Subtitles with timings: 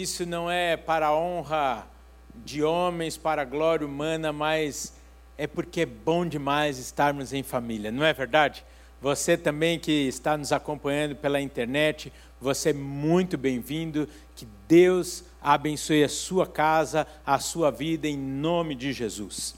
[0.00, 1.86] isso não é para a honra
[2.34, 4.94] de homens, para a glória humana, mas
[5.36, 8.64] é porque é bom demais estarmos em família, não é verdade?
[9.02, 12.10] Você também que está nos acompanhando pela internet,
[12.40, 14.08] você é muito bem-vindo.
[14.34, 19.54] Que Deus abençoe a sua casa, a sua vida, em nome de Jesus.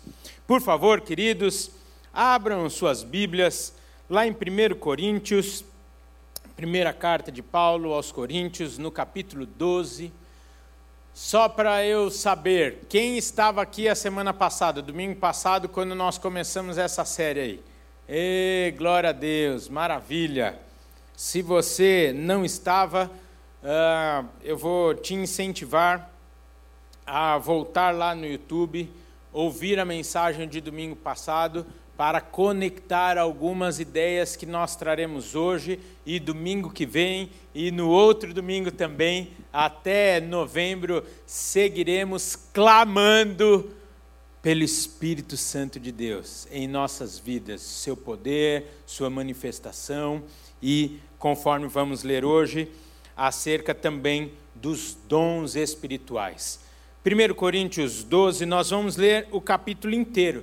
[0.46, 1.70] Por favor, queridos,
[2.12, 3.74] abram suas Bíblias
[4.10, 5.64] lá em 1 Coríntios,
[6.56, 10.23] primeira carta de Paulo aos Coríntios, no capítulo 12.
[11.14, 16.76] Só para eu saber, quem estava aqui a semana passada, domingo passado, quando nós começamos
[16.76, 17.62] essa série aí?
[18.08, 20.58] E glória a Deus, maravilha.
[21.16, 23.08] Se você não estava,
[23.62, 26.10] uh, eu vou te incentivar
[27.06, 28.92] a voltar lá no YouTube,
[29.32, 31.64] ouvir a mensagem de domingo passado,
[31.96, 38.34] para conectar algumas ideias que nós traremos hoje e domingo que vem e no outro
[38.34, 43.70] domingo também, até novembro, seguiremos clamando
[44.42, 50.22] pelo Espírito Santo de Deus em nossas vidas, seu poder, sua manifestação
[50.62, 52.70] e, conforme vamos ler hoje,
[53.16, 56.60] acerca também dos dons espirituais.
[57.06, 60.42] 1 Coríntios 12, nós vamos ler o capítulo inteiro.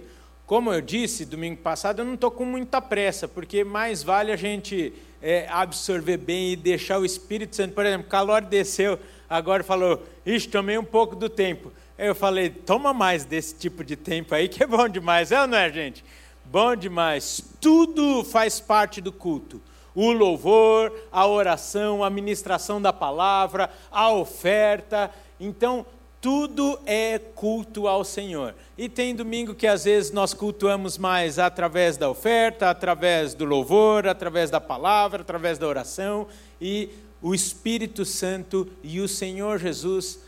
[0.51, 4.35] Como eu disse domingo passado, eu não estou com muita pressa, porque mais vale a
[4.35, 7.73] gente é, absorver bem e deixar o Espírito Santo.
[7.73, 11.71] Por exemplo, calor desceu, agora falou, ixi, tomei um pouco do tempo.
[11.97, 15.47] Eu falei, toma mais desse tipo de tempo aí, que é bom demais, é ou
[15.47, 16.03] não é, gente?
[16.43, 17.41] Bom demais.
[17.61, 19.61] Tudo faz parte do culto.
[19.95, 25.11] O louvor, a oração, a ministração da palavra, a oferta.
[25.39, 25.85] Então,
[26.21, 28.55] tudo é culto ao Senhor.
[28.77, 34.07] E tem domingo que às vezes nós cultuamos mais através da oferta, através do louvor,
[34.07, 36.27] através da palavra, através da oração.
[36.61, 36.89] E
[37.21, 40.19] o Espírito Santo e o Senhor Jesus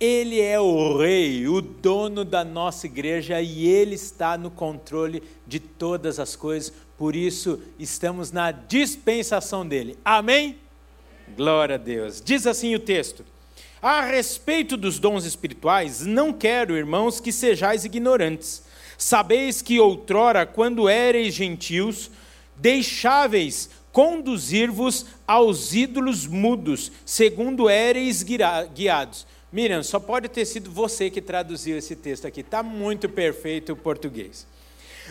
[0.00, 5.60] ele é o rei, o dono da nossa igreja e ele está no controle de
[5.60, 9.98] todas as coisas, por isso estamos na dispensação dele.
[10.02, 10.58] Amém?
[11.36, 12.22] Glória a Deus.
[12.24, 13.26] Diz assim o texto:
[13.82, 18.62] A respeito dos dons espirituais, não quero, irmãos, que sejais ignorantes.
[18.98, 22.10] Sabeis que outrora, quando éreis gentios,
[22.56, 31.20] deixáveis conduzir-vos aos ídolos mudos, segundo éreis guiados Miriam, só pode ter sido você que
[31.20, 32.40] traduziu esse texto aqui.
[32.40, 34.46] Está muito perfeito o português.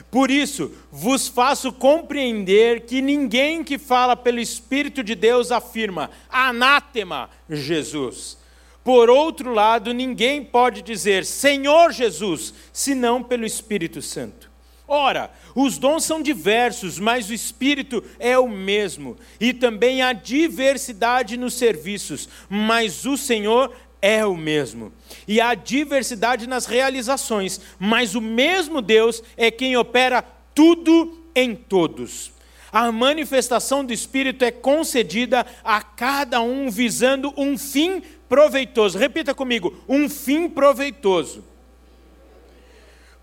[0.09, 7.29] Por isso, vos faço compreender que ninguém que fala pelo Espírito de Deus afirma anátema
[7.49, 8.37] Jesus.
[8.83, 14.49] Por outro lado, ninguém pode dizer Senhor Jesus, senão pelo Espírito Santo.
[14.87, 19.17] Ora, os dons são diversos, mas o Espírito é o mesmo.
[19.39, 24.91] E também há diversidade nos serviços, mas o Senhor é o mesmo.
[25.27, 30.23] E há diversidade nas realizações, mas o mesmo Deus é quem opera
[30.55, 32.31] tudo em todos.
[32.71, 38.97] A manifestação do Espírito é concedida a cada um visando um fim proveitoso.
[38.97, 41.43] Repita comigo: um fim proveitoso.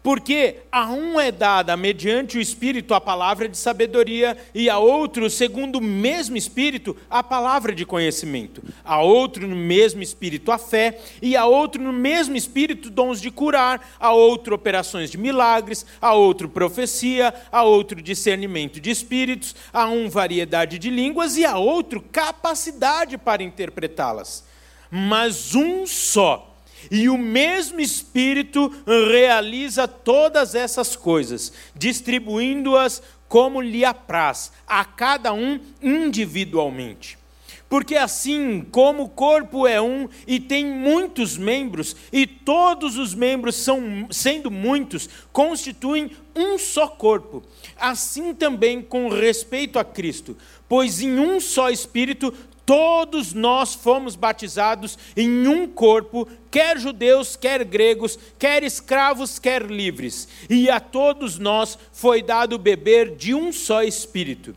[0.07, 5.29] Porque a um é dada, mediante o Espírito, a palavra de sabedoria, e a outro,
[5.29, 8.63] segundo o mesmo Espírito, a palavra de conhecimento.
[8.85, 13.33] A outro, no mesmo Espírito, a fé, e a outro, no mesmo Espírito, dons de
[13.33, 19.87] curar, a outro, operações de milagres, a outro, profecia, a outro, discernimento de espíritos, a
[19.87, 24.45] um, variedade de línguas, e a outro, capacidade para interpretá-las.
[24.91, 26.57] Mas um só
[26.91, 35.59] e o mesmo Espírito realiza todas essas coisas, distribuindo-as como lhe apraz, a cada um
[35.83, 37.19] individualmente.
[37.69, 43.57] Porque assim como o corpo é um e tem muitos membros, e todos os membros
[43.57, 47.43] são, sendo muitos, constituem um só corpo,
[47.77, 50.37] assim também com respeito a Cristo,
[50.69, 52.33] pois em um só Espírito
[52.67, 60.27] Todos nós fomos batizados em um corpo, quer judeus, quer gregos, quer escravos, quer livres,
[60.51, 64.53] e a todos nós foi dado beber de um só espírito.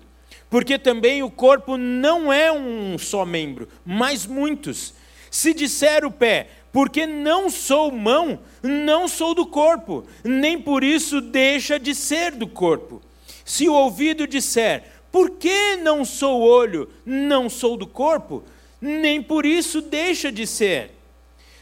[0.50, 4.96] Porque também o corpo não é um só membro, mas muitos.
[5.30, 11.22] Se disser o pé, porque não sou mão, não sou do corpo, nem por isso
[11.22, 13.00] deixa de ser do corpo.
[13.46, 18.44] Se o ouvido disser, por que não sou olho, não sou do corpo?
[18.80, 20.92] Nem por isso deixa de ser.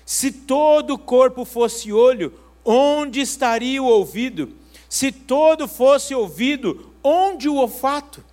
[0.06, 2.34] Se todo o corpo fosse olho,
[2.64, 4.50] onde estaria o ouvido?
[4.90, 8.24] Se todo fosse ouvido, onde o olfato?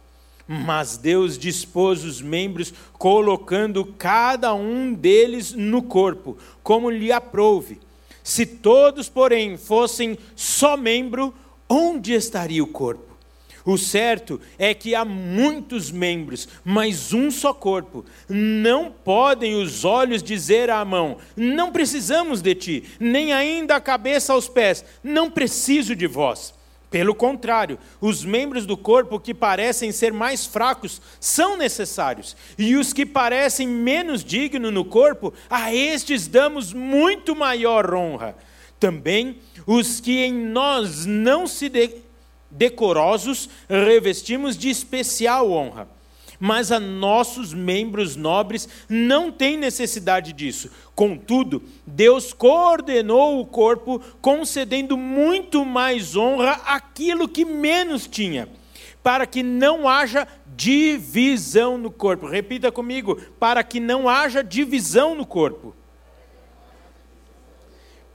[0.47, 7.81] Mas Deus dispôs os membros, colocando cada um deles no corpo, como lhe aprouve.
[8.23, 11.35] Se todos, porém, fossem só membro,
[11.69, 13.14] onde estaria o corpo?
[13.65, 18.05] O certo é que há muitos membros, mas um só corpo.
[18.29, 24.35] Não podem os olhos dizer à mão: Não precisamos de ti, nem ainda a cabeça
[24.35, 26.53] aos pés: Não preciso de vós.
[26.91, 32.93] Pelo contrário, os membros do corpo que parecem ser mais fracos são necessários, e os
[32.93, 38.37] que parecem menos dignos no corpo, a estes damos muito maior honra.
[38.79, 42.04] Também os que em nós não se de
[42.55, 45.89] decorosos revestimos de especial honra
[46.39, 50.71] mas a nossos membros nobres não tem necessidade disso.
[50.95, 58.49] Contudo, Deus coordenou o corpo, concedendo muito mais honra àquilo que menos tinha,
[59.03, 62.27] para que não haja divisão no corpo.
[62.27, 65.75] Repita comigo: para que não haja divisão no corpo.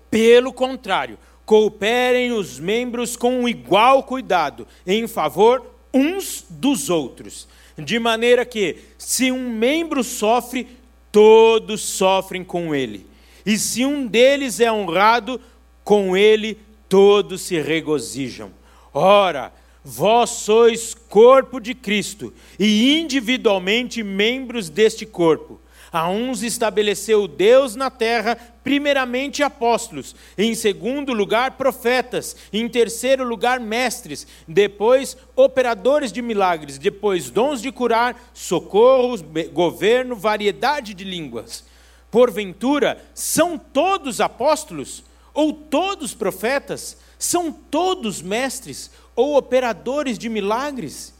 [0.10, 1.20] Pelo contrário,
[1.50, 9.32] cooperem os membros com igual cuidado, em favor uns dos outros de maneira que, se
[9.32, 10.68] um membro sofre,
[11.12, 13.08] todos sofrem com ele.
[13.44, 15.42] E se um deles é honrado,
[15.84, 16.56] com ele
[16.88, 18.52] todos se regozijam.
[18.94, 19.52] Ora,
[19.84, 25.60] vós sois corpo de Cristo e individualmente membros deste corpo.
[25.92, 33.60] A uns estabeleceu Deus na terra, primeiramente apóstolos, em segundo lugar profetas, em terceiro lugar
[33.60, 41.64] mestres, depois operadores de milagres, depois dons de curar, socorros, governo, variedade de línguas.
[42.12, 45.04] Porventura, são todos apóstolos?
[45.34, 46.98] Ou todos profetas?
[47.18, 48.92] São todos mestres?
[49.16, 51.14] Ou operadores de milagres?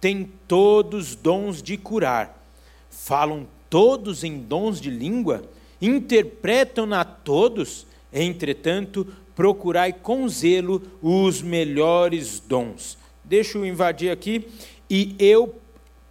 [0.00, 2.44] Têm todos dons de curar,
[2.90, 5.42] falam todos em dons de língua,
[5.80, 12.98] interpretam-na a todos, entretanto, procurai com zelo os melhores dons.
[13.24, 14.46] Deixa eu invadir aqui
[14.90, 15.58] e eu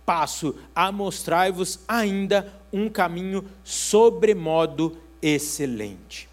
[0.03, 6.27] passo a mostrar-vos ainda um caminho sobremodo excelente.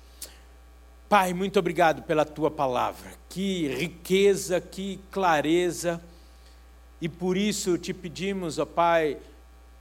[1.10, 3.12] Pai, muito obrigado pela tua palavra.
[3.28, 6.02] Que riqueza, que clareza.
[7.02, 9.18] E por isso te pedimos, ó Pai,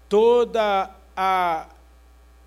[0.09, 1.67] toda a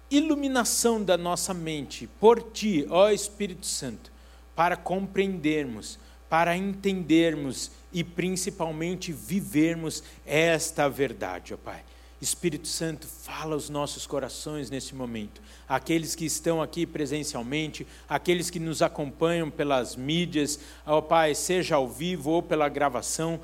[0.08, 4.12] iluminação da nossa mente por ti, ó Espírito Santo,
[4.54, 11.82] para compreendermos, para entendermos e principalmente vivermos esta verdade, ó Pai.
[12.20, 15.40] Espírito Santo, fala aos nossos corações nesse momento.
[15.66, 21.88] Aqueles que estão aqui presencialmente, aqueles que nos acompanham pelas mídias, ó Pai, seja ao
[21.88, 23.40] vivo ou pela gravação,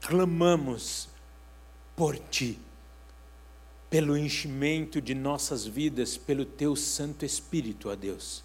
[0.00, 1.08] clamamos
[1.96, 2.58] por Ti
[3.90, 8.44] pelo enchimento de nossas vidas pelo teu Santo Espírito, ó Deus.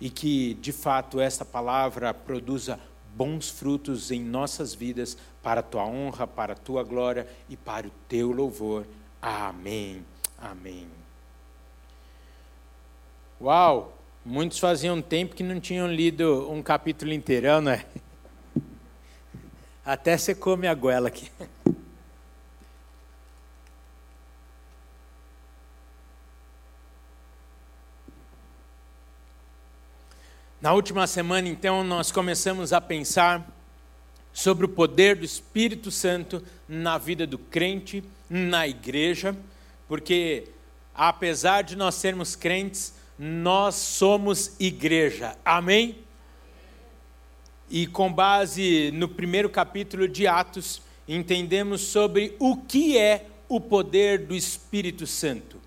[0.00, 2.78] E que, de fato, esta palavra produza
[3.14, 7.86] bons frutos em nossas vidas, para a tua honra, para a tua glória e para
[7.86, 8.86] o teu louvor.
[9.20, 10.04] Amém.
[10.36, 10.86] Amém.
[13.40, 13.96] Uau!
[14.24, 17.86] Muitos faziam tempo que não tinham lido um capítulo inteirão, não é?
[19.84, 21.30] Até você come a goela aqui.
[30.60, 33.48] Na última semana, então, nós começamos a pensar
[34.32, 39.36] sobre o poder do Espírito Santo na vida do crente, na igreja,
[39.86, 40.48] porque
[40.92, 45.38] apesar de nós sermos crentes, nós somos igreja.
[45.44, 45.98] Amém?
[47.70, 54.26] E com base no primeiro capítulo de Atos, entendemos sobre o que é o poder
[54.26, 55.60] do Espírito Santo,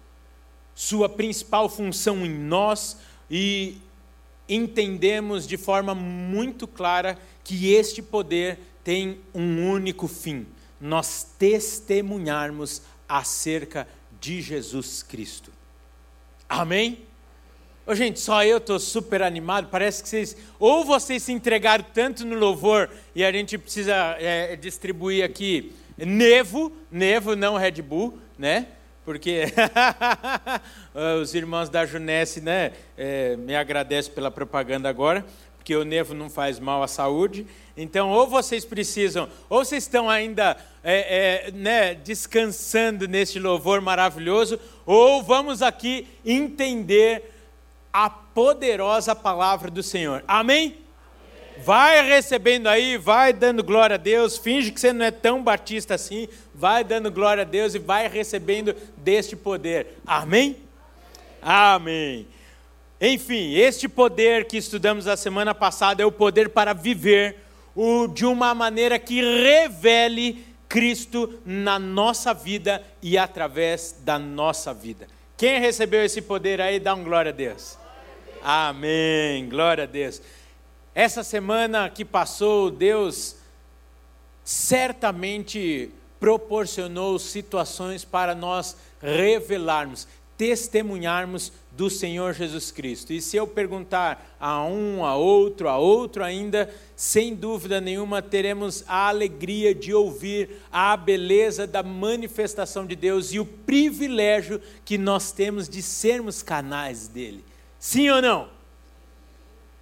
[0.76, 2.98] sua principal função em nós
[3.30, 3.78] e
[4.54, 10.46] entendemos de forma muito clara que este poder tem um único fim:
[10.80, 13.88] nós testemunharmos acerca
[14.20, 15.52] de Jesus Cristo.
[16.48, 17.00] Amém?
[17.88, 19.70] Ô, gente, só eu estou super animado.
[19.72, 20.38] Parece que vocês.
[20.60, 26.72] Ou vocês se entregaram tanto no louvor e a gente precisa é, distribuir aqui Nevo,
[26.92, 28.68] Nevo, não Red Bull, né?
[29.04, 29.46] Porque
[31.22, 35.26] os irmãos da Junesse né, é, me agradecem pela propaganda agora,
[35.58, 37.46] porque o nevo não faz mal à saúde.
[37.78, 44.60] Então, ou vocês precisam, ou vocês estão ainda é, é, né, descansando neste louvor maravilhoso,
[44.86, 47.32] ou vamos aqui entender
[47.94, 50.24] a poderosa palavra do Senhor.
[50.28, 50.78] Amém?
[51.64, 55.96] Vai recebendo aí, vai dando glória a Deus, finge que você não é tão batista
[55.96, 59.98] assim, vai dando glória a Deus e vai recebendo deste poder.
[60.06, 60.58] Amém?
[61.42, 62.28] Amém.
[63.00, 67.38] Enfim, este poder que estudamos a semana passada é o poder para viver
[67.76, 75.08] o, de uma maneira que revele Cristo na nossa vida e através da nossa vida.
[75.36, 77.78] Quem recebeu esse poder aí, dá um glória a Deus.
[78.44, 79.50] Amém.
[79.50, 80.22] Glória a Deus.
[80.94, 83.38] Essa semana que passou, Deus
[84.44, 90.08] certamente proporcionou situações para nós revelarmos,
[90.38, 93.14] testemunharmos do Senhor Jesus Cristo.
[93.14, 98.84] E se eu perguntar a um, a outro, a outro ainda, sem dúvida nenhuma teremos
[98.86, 105.32] a alegria de ouvir a beleza da manifestação de Deus e o privilégio que nós
[105.32, 107.46] temos de sermos canais dele.
[107.80, 108.61] Sim ou não?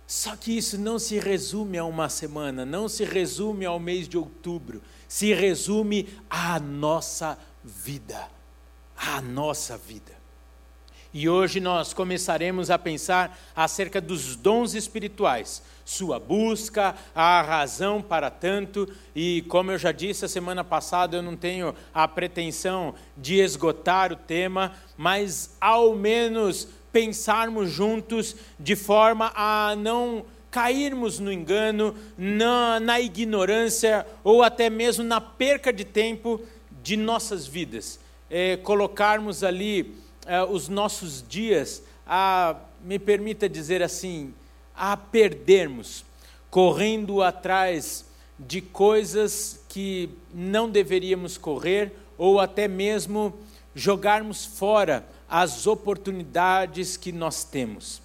[0.09, 4.17] Só que isso não se resume a uma semana, não se resume ao mês de
[4.17, 8.27] outubro, se resume à nossa vida.
[8.97, 10.11] À nossa vida.
[11.13, 18.31] E hoje nós começaremos a pensar acerca dos dons espirituais, sua busca, a razão para
[18.31, 23.35] tanto, e como eu já disse a semana passada, eu não tenho a pretensão de
[23.35, 31.95] esgotar o tema, mas ao menos pensarmos juntos de forma a não cairmos no engano,
[32.17, 36.41] na, na ignorância ou até mesmo na perca de tempo
[36.81, 37.99] de nossas vidas.
[38.29, 44.33] É, colocarmos ali é, os nossos dias a, me permita dizer assim,
[44.75, 46.05] a perdermos,
[46.49, 48.05] correndo atrás
[48.39, 53.37] de coisas que não deveríamos correr ou até mesmo
[53.75, 58.01] jogarmos fora as oportunidades que nós temos.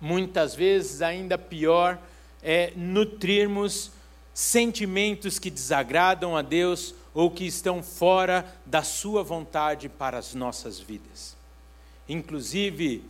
[0.00, 1.98] Muitas vezes, ainda pior,
[2.42, 3.90] é nutrirmos
[4.32, 10.80] sentimentos que desagradam a Deus ou que estão fora da Sua vontade para as nossas
[10.80, 11.36] vidas.
[12.08, 13.04] Inclusive,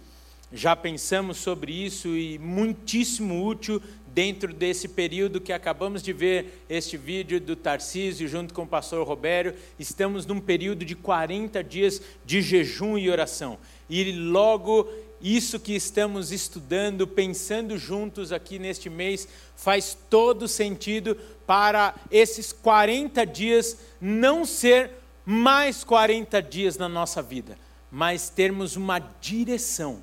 [0.53, 3.83] já pensamos sobre isso e muitíssimo útil
[4.15, 9.05] dentro desse período que acabamos de ver este vídeo do Tarcísio junto com o pastor
[9.05, 13.59] Robério, estamos num período de 40 dias de jejum e oração.
[13.91, 14.89] E logo
[15.21, 23.27] isso que estamos estudando, pensando juntos aqui neste mês, faz todo sentido para esses 40
[23.27, 24.93] dias não ser
[25.27, 27.59] mais 40 dias na nossa vida,
[27.91, 30.03] mas termos uma direção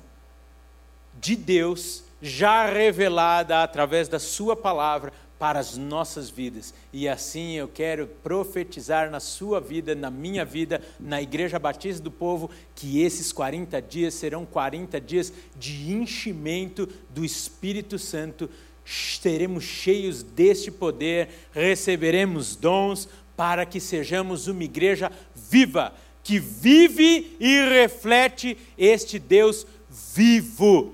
[1.18, 5.12] de Deus já revelada através da Sua palavra
[5.42, 6.72] para as nossas vidas.
[6.92, 12.12] E assim eu quero profetizar na sua vida, na minha vida, na Igreja Batista do
[12.12, 18.48] Povo, que esses 40 dias serão 40 dias de enchimento do Espírito Santo.
[18.84, 27.68] Seremos cheios deste poder, receberemos dons para que sejamos uma igreja viva, que vive e
[27.68, 29.66] reflete este Deus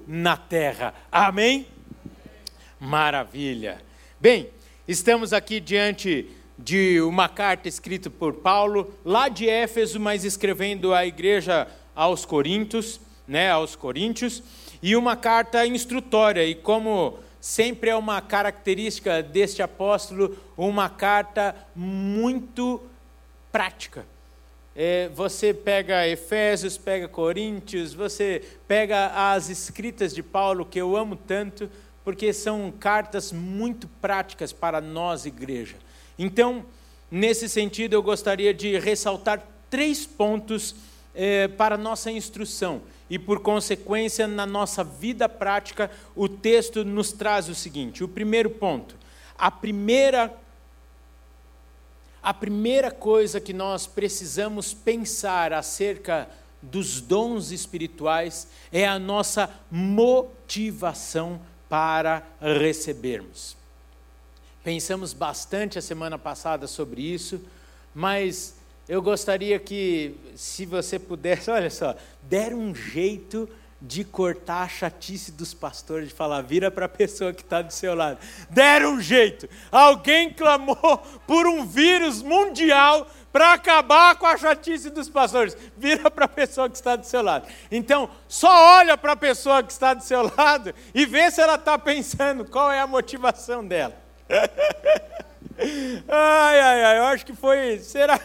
[0.09, 0.93] na terra.
[1.11, 1.69] Amém?
[2.81, 3.81] Maravilha.
[4.21, 4.51] Bem,
[4.89, 6.29] estamos aqui diante
[6.59, 13.01] de uma carta escrita por Paulo, lá de Éfeso, mas escrevendo à igreja aos Coríntios,
[13.27, 14.43] né, aos Coríntios,
[14.83, 22.83] e uma carta instrutória, e como sempre é uma característica deste apóstolo, uma carta muito
[23.53, 24.05] prática
[24.81, 31.17] é, você pega Efésios, pega Coríntios, você pega as escritas de Paulo, que eu amo
[31.17, 31.69] tanto,
[32.05, 35.75] porque são cartas muito práticas para nós, igreja.
[36.17, 36.65] Então,
[37.11, 40.77] nesse sentido, eu gostaria de ressaltar três pontos
[41.13, 42.81] é, para nossa instrução.
[43.11, 48.49] E, por consequência, na nossa vida prática, o texto nos traz o seguinte: o primeiro
[48.49, 48.95] ponto,
[49.37, 50.33] a primeira
[52.23, 56.29] a primeira coisa que nós precisamos pensar acerca
[56.61, 63.57] dos dons espirituais é a nossa motivação para recebermos.
[64.65, 67.41] Pensamos bastante a semana passada sobre isso,
[67.95, 68.57] mas
[68.89, 73.49] eu gostaria que, se você pudesse, olha só, der um jeito
[73.81, 77.73] de cortar a chatice dos pastores, de falar, vira para a pessoa que está do
[77.73, 78.19] seu lado.
[78.51, 79.49] Deram um jeito.
[79.71, 85.57] Alguém clamou por um vírus mundial para acabar com a chatice dos pastores.
[85.77, 87.47] Vira para a pessoa que está do seu lado.
[87.71, 91.55] Então, só olha para a pessoa que está do seu lado e vê se ela
[91.55, 93.95] está pensando qual é a motivação dela.
[96.09, 97.79] ai, ai, ai, eu acho que foi.
[97.79, 98.21] Será?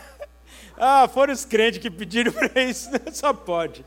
[0.75, 3.85] Ah, foram os crentes que pediram para isso, só pode.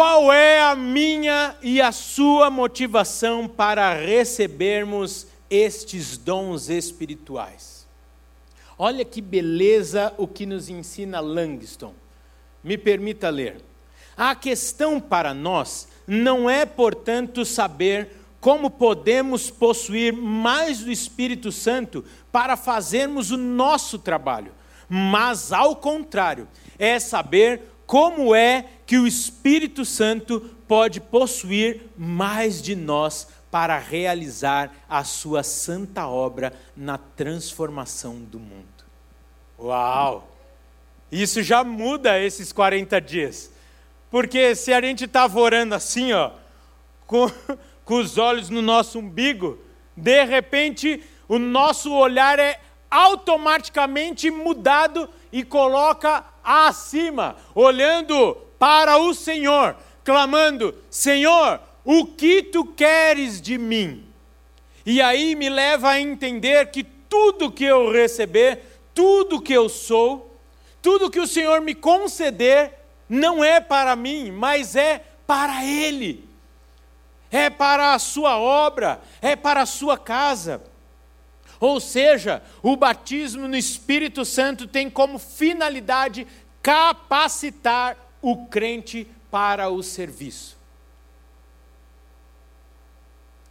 [0.00, 7.86] Qual é a minha e a sua motivação para recebermos estes dons espirituais?
[8.78, 11.92] Olha que beleza o que nos ensina Langston.
[12.64, 13.60] Me permita ler.
[14.16, 18.08] A questão para nós não é, portanto, saber
[18.40, 22.02] como podemos possuir mais do Espírito Santo
[22.32, 24.54] para fazermos o nosso trabalho,
[24.88, 32.76] mas, ao contrário, é saber como é que o Espírito Santo pode possuir mais de
[32.76, 38.84] nós para realizar a sua santa obra na transformação do mundo.
[39.58, 40.30] Uau!
[41.10, 43.50] Isso já muda esses 40 dias.
[44.08, 46.30] Porque se a gente estava orando assim, ó,
[47.08, 47.28] com,
[47.84, 49.58] com os olhos no nosso umbigo,
[49.96, 59.76] de repente o nosso olhar é automaticamente mudado e coloca acima, olhando para o Senhor,
[60.04, 64.06] clamando: Senhor, o que tu queres de mim?
[64.84, 70.38] E aí me leva a entender que tudo que eu receber, tudo que eu sou,
[70.82, 72.74] tudo que o Senhor me conceder,
[73.08, 76.28] não é para mim, mas é para Ele.
[77.30, 80.62] É para a sua obra, é para a sua casa.
[81.60, 86.26] Ou seja, o batismo no Espírito Santo tem como finalidade
[86.62, 90.58] capacitar o crente para o serviço.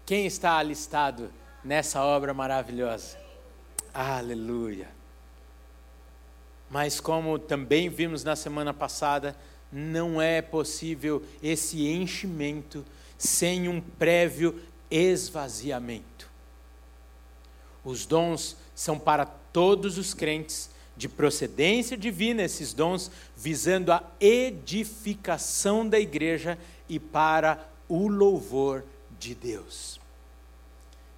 [0.05, 1.31] Quem está alistado
[1.63, 3.15] nessa obra maravilhosa?
[3.93, 4.89] Aleluia.
[6.67, 9.35] Mas, como também vimos na semana passada,
[9.71, 12.83] não é possível esse enchimento
[13.17, 16.18] sem um prévio esvaziamento.
[17.89, 25.87] Os dons são para todos os crentes, de procedência divina, esses dons, visando a edificação
[25.87, 26.55] da igreja
[26.87, 28.83] e para o louvor
[29.17, 29.99] de Deus.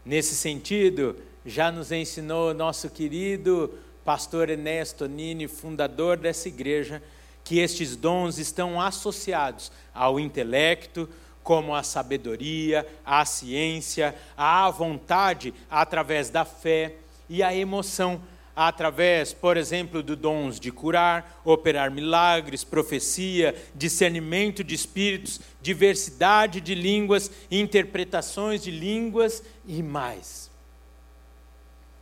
[0.06, 7.04] Nesse sentido, já nos ensinou nosso querido pastor Enéas Tonini, fundador dessa igreja,
[7.44, 11.10] que estes dons estão associados ao intelecto,
[11.44, 16.96] como a sabedoria, a ciência, a vontade através da fé
[17.30, 18.22] e a emoção
[18.56, 26.76] através, por exemplo, do dons de curar, operar milagres, profecia, discernimento de espíritos, diversidade de
[26.76, 30.52] línguas, interpretações de línguas e mais.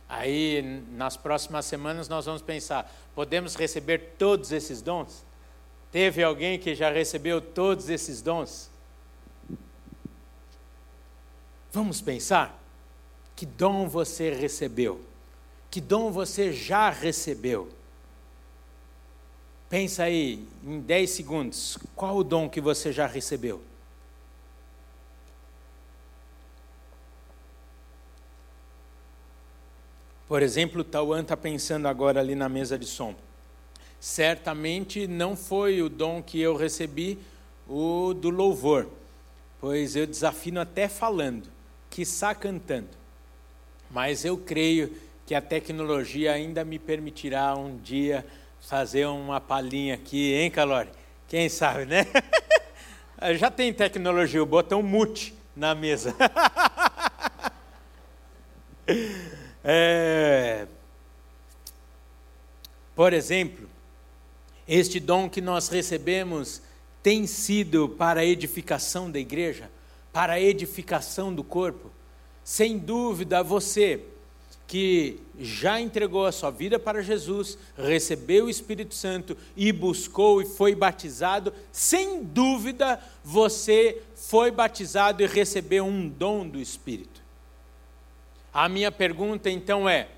[0.08, 5.24] Aí, nas próximas semanas, nós vamos pensar: podemos receber todos esses dons?
[5.92, 8.69] Teve alguém que já recebeu todos esses dons?
[11.72, 12.60] Vamos pensar?
[13.36, 15.00] Que dom você recebeu?
[15.70, 17.68] Que dom você já recebeu?
[19.68, 23.62] Pensa aí, em 10 segundos, qual o dom que você já recebeu?
[30.26, 33.14] Por exemplo, Tauan está pensando agora ali na mesa de som.
[34.00, 37.16] Certamente não foi o dom que eu recebi,
[37.68, 38.88] o do louvor,
[39.60, 41.59] pois eu desafino até falando
[41.90, 42.88] quiçá cantando.
[43.90, 48.24] Mas eu creio que a tecnologia ainda me permitirá um dia
[48.60, 50.88] fazer uma palhinha aqui, hein, Calori?
[51.28, 52.06] Quem sabe, né?
[53.36, 56.14] Já tem tecnologia, o botão mute na mesa.
[59.62, 60.66] é...
[62.94, 63.68] Por exemplo,
[64.66, 66.62] este dom que nós recebemos
[67.02, 69.70] tem sido para a edificação da igreja?
[70.12, 71.90] Para a edificação do corpo.
[72.42, 74.04] Sem dúvida, você
[74.66, 80.44] que já entregou a sua vida para Jesus, recebeu o Espírito Santo e buscou e
[80.44, 87.20] foi batizado, sem dúvida você foi batizado e recebeu um dom do Espírito.
[88.54, 90.08] A minha pergunta então é: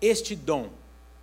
[0.00, 0.70] este dom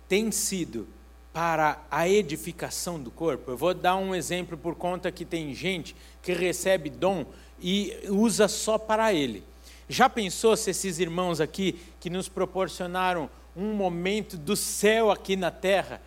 [0.08, 0.86] tem sido
[1.34, 3.50] para a edificação do corpo.
[3.50, 7.26] Eu vou dar um exemplo por conta que tem gente que recebe dom
[7.60, 9.42] e usa só para ele.
[9.88, 15.50] Já pensou se esses irmãos aqui que nos proporcionaram um momento do céu aqui na
[15.50, 16.00] terra,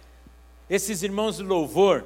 [0.69, 2.05] esses irmãos do louvor,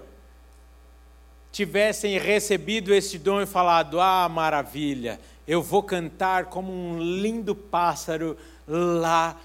[1.51, 8.35] tivessem recebido esse dom e falado: Ah, maravilha, eu vou cantar como um lindo pássaro
[8.67, 9.39] lá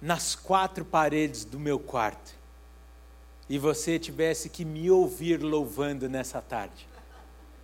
[0.00, 2.37] nas quatro paredes do meu quarto
[3.48, 6.86] e você tivesse que me ouvir louvando nessa tarde,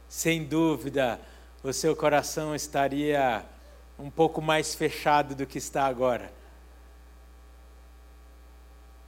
[0.09, 1.21] sem dúvida
[1.63, 3.45] o seu coração estaria
[3.99, 6.31] um pouco mais fechado do que está agora.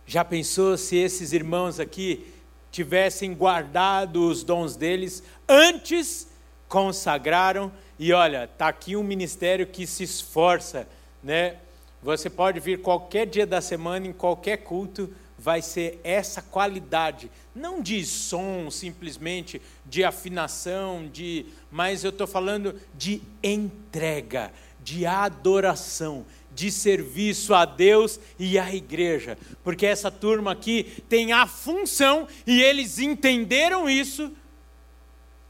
[0.07, 2.33] Já pensou se esses irmãos aqui
[2.71, 6.29] tivessem guardado os dons deles, antes
[6.69, 7.73] consagraram.
[7.99, 10.89] E olha, está aqui um ministério que se esforça,
[11.23, 11.57] né?
[12.03, 15.13] Você pode vir qualquer dia da semana, em qualquer culto,
[15.47, 22.75] vai ser essa qualidade, não de som simplesmente, de afinação, de, mas eu estou falando
[22.99, 31.05] de entrega, de adoração, de serviço a Deus e à igreja, porque essa turma aqui
[31.09, 34.33] tem a função e eles entenderam isso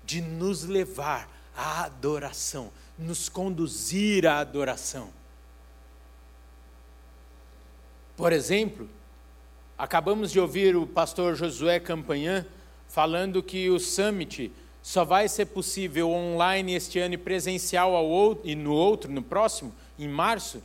[0.04, 5.08] de nos levar à adoração, nos conduzir à adoração.
[8.14, 8.90] Por exemplo,
[9.78, 12.46] acabamos de ouvir o pastor Josué Campanhã
[12.88, 18.48] falando que o summit só vai ser possível online este ano e presencial ao outro,
[18.48, 20.62] e no outro, no próximo, em março,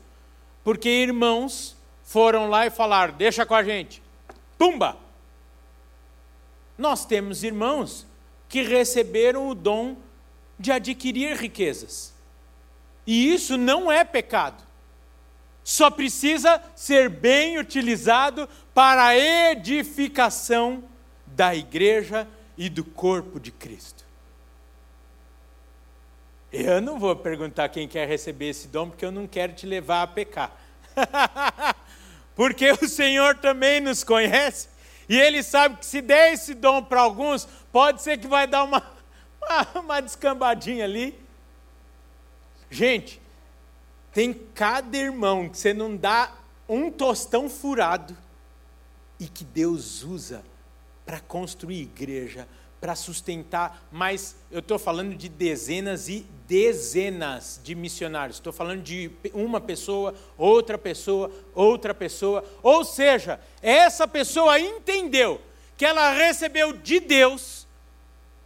[0.64, 4.02] porque irmãos foram lá e falaram: deixa com a gente.
[4.58, 4.98] Pumba!
[6.78, 8.06] Nós temos irmãos
[8.48, 9.96] que receberam o dom
[10.60, 12.14] de adquirir riquezas.
[13.08, 14.64] E isso não é pecado.
[15.64, 20.84] Só precisa ser bem utilizado para a edificação
[21.26, 24.04] da igreja e do corpo de Cristo.
[26.52, 30.02] Eu não vou perguntar quem quer receber esse dom, porque eu não quero te levar
[30.02, 30.52] a pecar.
[32.36, 34.68] porque o Senhor também nos conhece
[35.08, 38.64] e Ele sabe que se der esse dom para alguns, pode ser que vai dar
[38.64, 38.84] uma,
[39.42, 41.18] uma, uma descambadinha ali.
[42.70, 43.21] Gente,
[44.14, 46.32] tem cada irmão que você não dá
[46.68, 48.16] um tostão furado
[49.20, 50.44] e que Deus usa
[51.06, 52.48] para construir igreja,
[52.80, 58.38] para sustentar, mas eu estou falando de dezenas e dezenas de missionários.
[58.38, 62.44] Estou falando de uma pessoa, outra pessoa, outra pessoa.
[62.64, 65.40] Ou seja, essa pessoa entendeu
[65.78, 67.68] que ela recebeu de Deus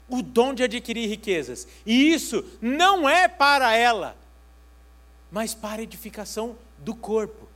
[0.10, 1.67] o dom de adquirir riquezas.
[1.86, 4.17] E isso não é para ela,
[5.32, 7.48] mas para edificação do corpo.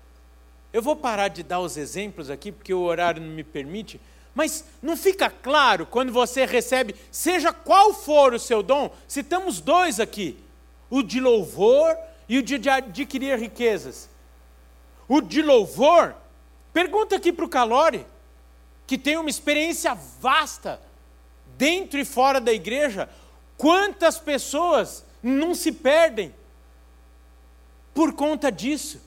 [0.72, 4.00] Eu vou parar de dar os exemplos aqui, porque o horário não me permite,
[4.36, 10.00] mas não fica claro quando você recebe, seja qual for o seu dom, citamos dois
[10.00, 10.38] aqui:
[10.90, 14.10] o de louvor e o de adquirir riquezas.
[15.08, 16.16] O de louvor,
[16.72, 18.06] pergunta aqui para o Calori,
[18.86, 20.80] que tem uma experiência vasta,
[21.58, 23.10] dentro e fora da igreja,
[23.58, 26.34] quantas pessoas não se perdem
[28.00, 29.02] por conta disso?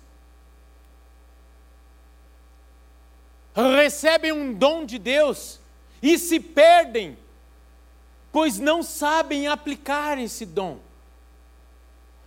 [3.55, 5.59] recebem um dom de Deus
[6.02, 7.16] e se perdem,
[8.31, 10.78] pois não sabem aplicar esse dom,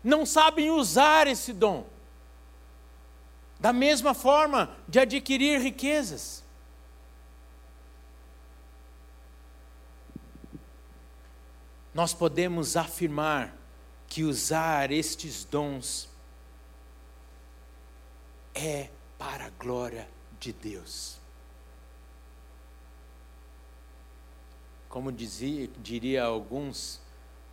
[0.03, 1.85] não sabem usar esse dom.
[3.59, 6.43] Da mesma forma de adquirir riquezas.
[11.93, 13.55] Nós podemos afirmar
[14.07, 16.14] que usar estes dons
[18.55, 20.07] é para a glória
[20.39, 21.17] de Deus.
[24.87, 27.01] Como dizia, diria alguns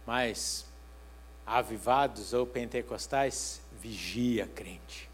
[0.06, 0.64] mais
[1.44, 5.10] avivados ou pentecostais, vigia, crente.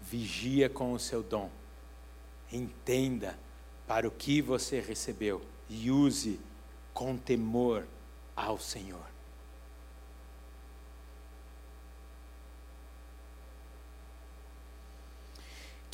[0.00, 1.50] Vigia com o seu dom.
[2.50, 3.38] Entenda
[3.86, 6.40] para o que você recebeu e use
[6.94, 7.86] com temor
[8.34, 9.13] ao Senhor.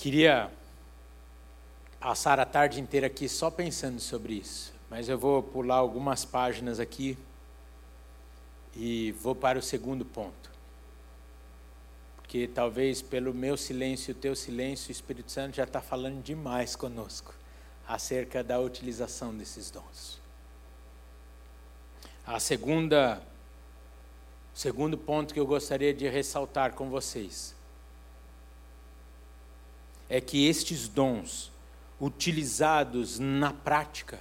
[0.00, 0.50] Queria
[2.00, 6.80] passar a tarde inteira aqui só pensando sobre isso, mas eu vou pular algumas páginas
[6.80, 7.18] aqui
[8.74, 10.50] e vou para o segundo ponto.
[12.16, 16.22] Porque talvez pelo meu silêncio e o teu silêncio, o Espírito Santo já está falando
[16.22, 17.34] demais conosco
[17.86, 20.18] acerca da utilização desses dons.
[22.26, 23.22] A segunda,
[24.54, 27.59] o segundo ponto que eu gostaria de ressaltar com vocês
[30.10, 31.52] é que estes dons
[32.00, 34.20] utilizados na prática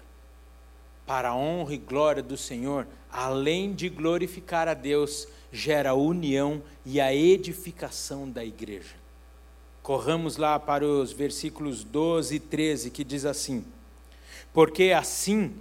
[1.06, 6.62] para a honra e glória do Senhor, além de glorificar a Deus, gera a união
[6.86, 8.96] e a edificação da igreja.
[9.82, 13.66] Corramos lá para os versículos 12 e 13, que diz assim:
[14.54, 15.52] Porque assim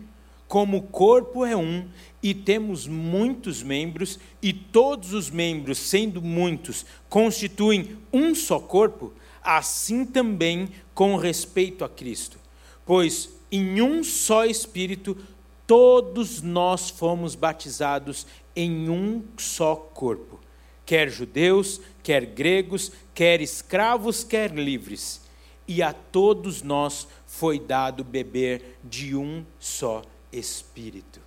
[0.46, 1.88] como o corpo é um
[2.22, 9.14] e temos muitos membros, e todos os membros, sendo muitos, constituem um só corpo,
[9.48, 12.38] assim também com respeito a Cristo.
[12.84, 15.16] Pois em um só Espírito
[15.66, 20.38] todos nós fomos batizados em um só corpo,
[20.84, 25.22] quer judeus, quer gregos, quer escravos, quer livres,
[25.66, 31.20] e a todos nós foi dado beber de um só Espírito.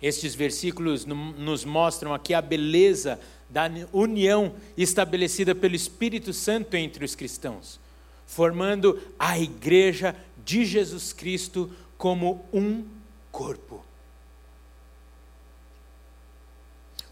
[0.00, 3.20] Estes versículos nos mostram aqui a beleza
[3.52, 7.78] da união estabelecida pelo Espírito Santo entre os cristãos,
[8.26, 12.82] formando a igreja de Jesus Cristo como um
[13.30, 13.84] corpo.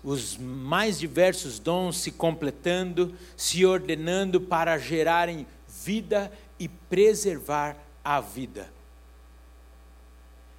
[0.03, 8.72] Os mais diversos dons se completando, se ordenando para gerarem vida e preservar a vida.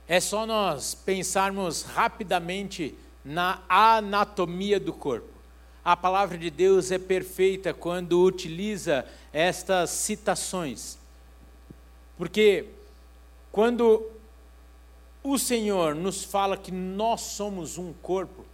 [0.08, 2.94] É só nós pensarmos rapidamente
[3.26, 5.31] na anatomia do corpo.
[5.84, 10.98] A palavra de Deus é perfeita quando utiliza estas citações.
[12.18, 12.68] Porque
[13.52, 14.08] quando
[15.24, 18.46] o Senhor nos fala que nós somos um corpo,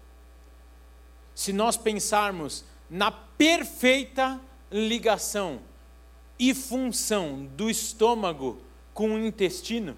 [1.36, 4.40] se nós pensarmos na perfeita
[4.72, 5.60] ligação
[6.40, 8.62] e função do estômago
[8.94, 9.98] com o intestino,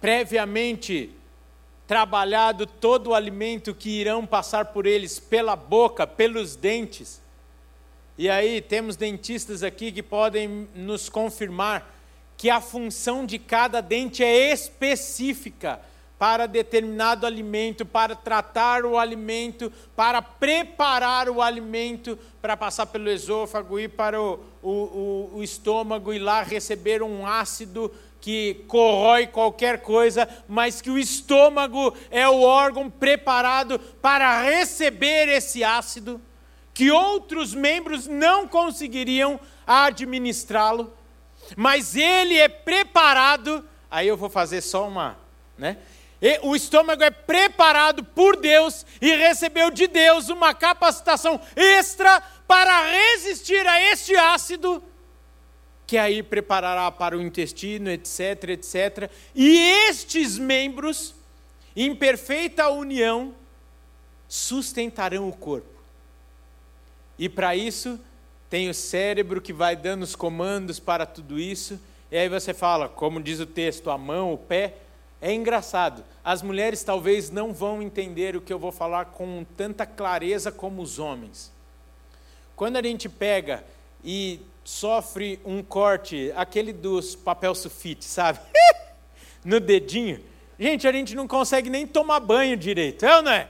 [0.00, 1.14] previamente
[1.88, 7.18] trabalhado todo o alimento que irão passar por eles pela boca, pelos dentes.
[8.18, 11.94] E aí temos dentistas aqui que podem nos confirmar
[12.36, 15.80] que a função de cada dente é específica
[16.18, 23.78] para determinado alimento, para tratar o alimento, para preparar o alimento, para passar pelo esôfago,
[23.78, 30.28] ir para o, o, o, estômago e lá receber um ácido que corrói qualquer coisa,
[30.48, 36.20] mas que o estômago é o órgão preparado para receber esse ácido,
[36.74, 40.92] que outros membros não conseguiriam administrá-lo,
[41.56, 43.64] mas ele é preparado.
[43.90, 45.18] Aí eu vou fazer só uma,
[45.56, 45.78] né?
[46.20, 52.90] E o estômago é preparado por Deus e recebeu de Deus uma capacitação extra para
[52.90, 54.82] resistir a este ácido
[55.88, 59.10] que aí preparará para o intestino, etc, etc.
[59.34, 59.56] E
[59.88, 61.14] estes membros,
[61.74, 63.34] em perfeita união,
[64.28, 65.80] sustentarão o corpo.
[67.18, 67.98] E para isso,
[68.50, 71.80] tem o cérebro que vai dando os comandos para tudo isso.
[72.10, 74.74] E aí você fala, como diz o texto, a mão, o pé.
[75.22, 79.86] É engraçado, as mulheres talvez não vão entender o que eu vou falar com tanta
[79.86, 81.50] clareza como os homens.
[82.54, 83.64] Quando a gente pega
[84.04, 88.38] e sofre um corte, aquele dos papel sulfite, sabe?
[89.42, 90.22] no dedinho.
[90.58, 93.48] Gente, a gente não consegue nem tomar banho direito, é ou não é?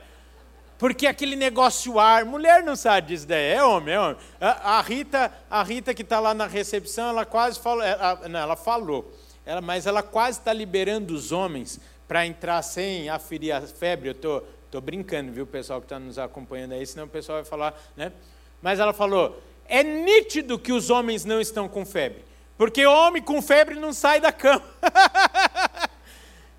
[0.77, 4.17] Porque aquele negócio ar, mulher não sabe disso daí, é homem, é homem.
[4.39, 8.39] A, a Rita, a Rita que está lá na recepção, ela quase falou, ela, não,
[8.39, 9.13] ela falou,
[9.45, 14.07] ela, mas ela quase está liberando os homens para entrar sem aferir a febre.
[14.07, 17.45] Eu tô, tô brincando, viu, pessoal que está nos acompanhando aí, senão o pessoal vai
[17.45, 18.13] falar, né?
[18.61, 22.25] Mas ela falou, é nítido que os homens não estão com febre,
[22.57, 24.63] porque homem com febre não sai da cama.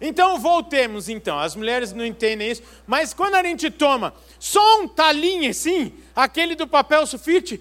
[0.01, 4.89] então voltemos então, as mulheres não entendem isso, mas quando a gente toma só um
[4.89, 7.61] talinho assim, aquele do papel sulfite,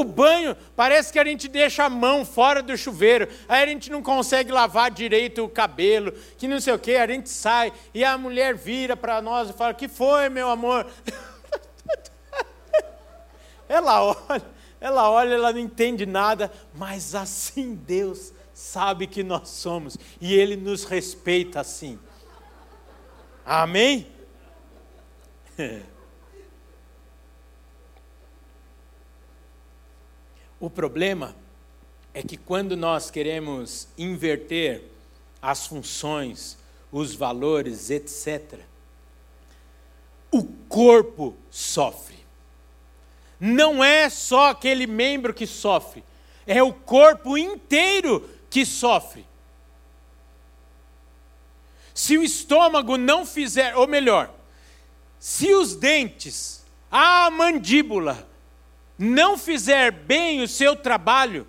[0.00, 3.90] o banho, parece que a gente deixa a mão fora do chuveiro, aí a gente
[3.90, 8.04] não consegue lavar direito o cabelo, que não sei o que, a gente sai, e
[8.04, 10.86] a mulher vira para nós e fala: Que foi, meu amor?
[13.70, 14.46] Ela olha,
[14.80, 20.56] ela olha, ela não entende nada, mas assim Deus sabe que nós somos e Ele
[20.56, 21.96] nos respeita assim.
[23.46, 24.10] Amém?
[30.62, 31.34] O problema
[32.12, 34.84] é que quando nós queremos inverter
[35.40, 36.58] as funções,
[36.92, 38.60] os valores, etc.,
[40.30, 42.19] o corpo sofre
[43.40, 46.04] não é só aquele membro que sofre,
[46.46, 49.26] é o corpo inteiro que sofre.
[51.94, 54.30] Se o estômago não fizer, ou melhor,
[55.18, 58.28] se os dentes, a mandíbula,
[58.98, 61.46] não fizer bem o seu trabalho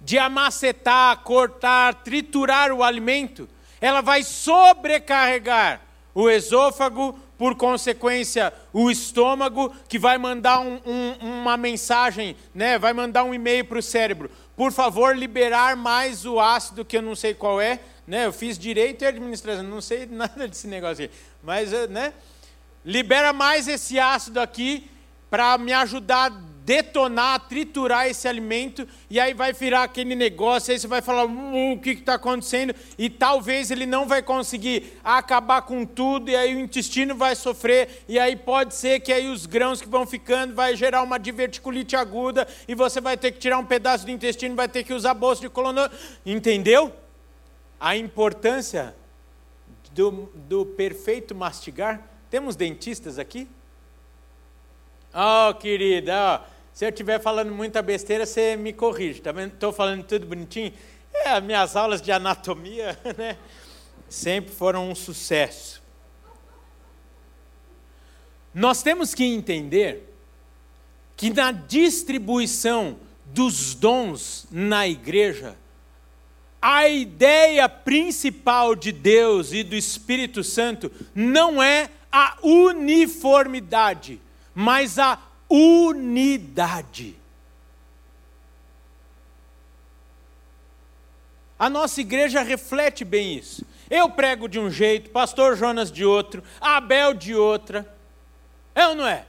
[0.00, 3.48] de amacetar, cortar, triturar o alimento,
[3.80, 5.80] ela vai sobrecarregar
[6.14, 12.92] o esôfago, por consequência, o estômago, que vai mandar um, um, uma mensagem, né, vai
[12.92, 14.30] mandar um e-mail para o cérebro.
[14.56, 17.80] Por favor, liberar mais o ácido, que eu não sei qual é.
[18.06, 21.14] Né, eu fiz direito e administração, não sei nada desse negócio aqui.
[21.42, 22.12] Mas, eh, né,
[22.84, 24.88] libera mais esse ácido aqui
[25.28, 26.32] para me ajudar
[26.66, 31.74] detonar, triturar esse alimento, e aí vai virar aquele negócio, aí você vai falar, hum,
[31.74, 32.74] o que está acontecendo?
[32.98, 38.02] E talvez ele não vai conseguir acabar com tudo, e aí o intestino vai sofrer,
[38.08, 41.94] e aí pode ser que aí os grãos que vão ficando vai gerar uma diverticulite
[41.94, 45.14] aguda, e você vai ter que tirar um pedaço do intestino, vai ter que usar
[45.14, 45.88] bolsa de coluna.
[46.24, 46.92] Entendeu?
[47.78, 48.94] A importância
[49.92, 52.02] do, do perfeito mastigar.
[52.28, 53.48] Temos dentistas aqui?
[55.14, 59.54] Oh, querida, oh, se eu estiver falando muita besteira, você me corrige, tá vendo?
[59.54, 60.74] Estou falando tudo bonitinho?
[61.10, 63.38] É, as minhas aulas de anatomia, né?
[64.10, 65.82] Sempre foram um sucesso.
[68.52, 70.14] Nós temos que entender
[71.16, 75.56] que na distribuição dos dons na igreja,
[76.60, 84.20] a ideia principal de Deus e do Espírito Santo não é a uniformidade,
[84.54, 87.16] mas a unidade.
[91.58, 93.64] A nossa igreja reflete bem isso.
[93.88, 97.90] Eu prego de um jeito, pastor Jonas de outro, Abel de outra.
[98.74, 99.24] É ou não é?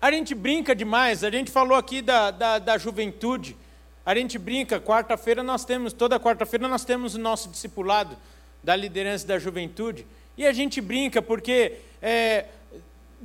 [0.00, 3.56] A gente brinca demais, a gente falou aqui da, da, da juventude.
[4.04, 8.16] A gente brinca, quarta-feira nós temos, toda quarta-feira nós temos o nosso discipulado
[8.62, 10.06] da liderança da juventude.
[10.36, 12.46] E a gente brinca porque é,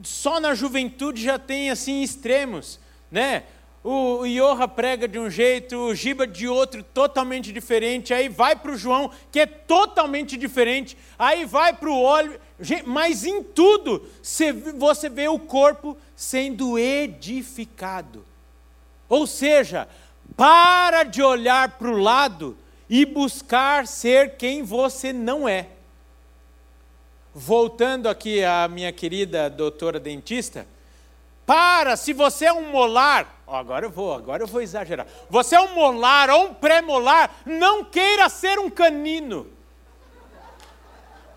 [0.03, 3.43] só na juventude já tem assim extremos, né?
[3.83, 8.71] O, Iorra prega de um jeito, o Giba de outro totalmente diferente, aí vai para
[8.71, 12.39] o João, que é totalmente diferente, aí vai para o óleo,
[12.85, 14.07] mas em tudo
[14.77, 18.23] você vê o corpo sendo edificado.
[19.09, 19.89] Ou seja,
[20.37, 22.55] para de olhar para o lado
[22.87, 25.67] e buscar ser quem você não é
[27.33, 30.67] voltando aqui à minha querida doutora dentista,
[31.45, 35.07] para, se você é um molar, oh, agora eu vou, agora eu vou exagerar.
[35.29, 39.47] Você é um molar ou um pré-molar, não queira ser um canino.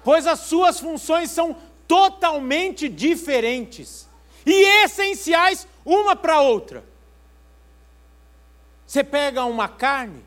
[0.05, 1.57] Pois as suas funções são
[1.89, 4.09] totalmente diferentes
[4.45, 6.85] e essenciais uma para outra.
[8.87, 10.23] Você pega uma carne,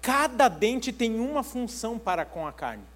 [0.00, 2.91] cada dente tem uma função para com a carne.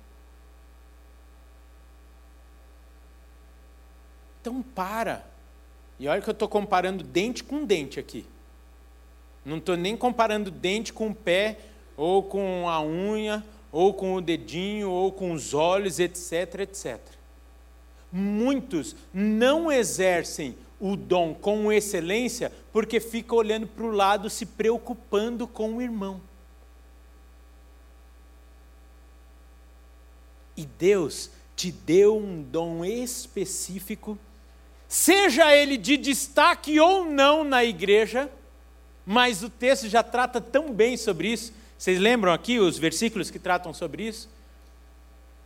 [4.46, 5.26] Então para.
[5.98, 8.24] E olha que eu estou comparando dente com dente aqui.
[9.44, 11.58] Não estou nem comparando dente com o pé,
[11.96, 17.00] ou com a unha, ou com o dedinho, ou com os olhos, etc, etc.
[18.12, 25.48] Muitos não exercem o dom com excelência porque fica olhando para o lado, se preocupando
[25.48, 26.20] com o irmão.
[30.56, 34.16] E Deus te deu um dom específico
[34.88, 38.30] seja ele de destaque ou não na igreja,
[39.04, 41.52] mas o texto já trata tão bem sobre isso.
[41.78, 44.28] Vocês lembram aqui os versículos que tratam sobre isso?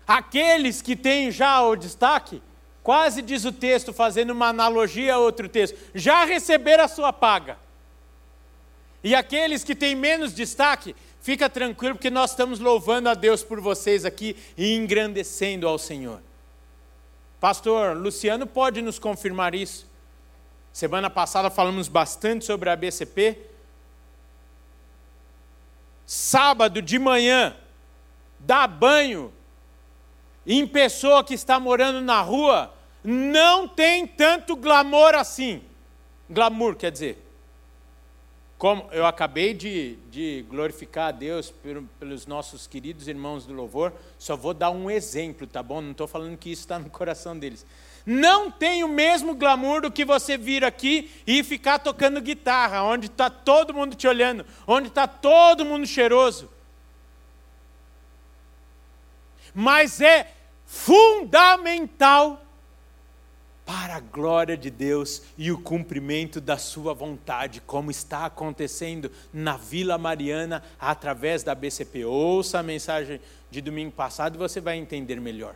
[0.06, 2.42] Aqueles que têm já o destaque,
[2.82, 7.58] quase diz o texto, fazendo uma analogia a outro texto, já receberam a sua paga.
[9.02, 13.60] E aqueles que têm menos destaque, fica tranquilo, porque nós estamos louvando a Deus por
[13.60, 16.20] vocês aqui e engrandecendo ao Senhor.
[17.40, 19.88] Pastor Luciano pode nos confirmar isso.
[20.72, 23.38] Semana passada falamos bastante sobre a BCP.
[26.04, 27.56] Sábado de manhã,
[28.38, 29.32] dar banho
[30.46, 35.62] em pessoa que está morando na rua não tem tanto glamour assim.
[36.28, 37.29] Glamour, quer dizer.
[38.60, 41.50] Como eu acabei de, de glorificar a Deus
[41.98, 45.80] pelos nossos queridos irmãos do louvor, só vou dar um exemplo, tá bom?
[45.80, 47.64] Não estou falando que isso está no coração deles.
[48.04, 53.06] Não tem o mesmo glamour do que você vir aqui e ficar tocando guitarra, onde
[53.06, 56.50] está todo mundo te olhando, onde está todo mundo cheiroso.
[59.54, 60.34] Mas é
[60.66, 62.44] fundamental
[63.70, 69.56] para a glória de Deus e o cumprimento da sua vontade, como está acontecendo na
[69.56, 72.04] Vila Mariana através da BCP.
[72.04, 75.54] Ouça a mensagem de domingo passado e você vai entender melhor.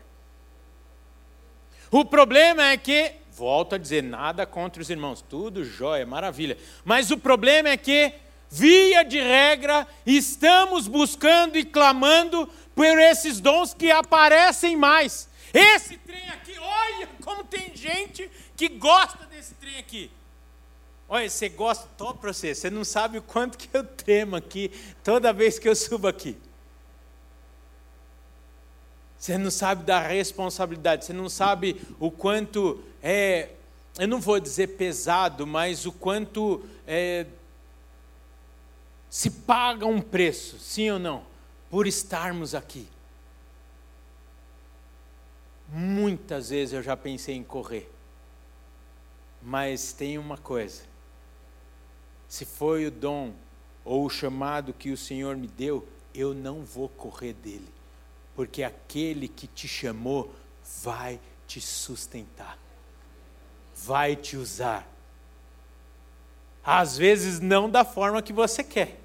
[1.91, 6.57] O problema é que, volto a dizer, nada contra os irmãos, tudo jóia, maravilha.
[6.85, 8.13] Mas o problema é que,
[8.49, 15.34] via de regra, estamos buscando e clamando por esses dons que aparecem mais.
[15.55, 20.11] Esse trem aqui olha como tem gente que gosta desse trem aqui.
[21.09, 22.55] Olha, você gosta, top para você.
[22.55, 24.71] Você não sabe o quanto que eu tremo aqui
[25.05, 26.37] toda vez que eu subo aqui.
[29.17, 33.51] Você não sabe da responsabilidade, você não sabe o quanto é
[33.99, 37.27] eu não vou dizer pesado, mas o quanto é,
[39.09, 41.25] se paga um preço, sim ou não,
[41.71, 42.89] por estarmos aqui.
[45.77, 47.91] Muitas vezes eu já pensei em correr,
[49.43, 50.85] mas tem uma coisa:
[52.29, 53.35] se foi o dom
[53.85, 57.67] ou o chamado que o Senhor me deu, eu não vou correr dele,
[58.37, 60.33] porque aquele que te chamou
[60.85, 62.57] vai te sustentar,
[63.75, 64.89] vai te usar.
[66.63, 69.01] Às vezes não da forma que você quer.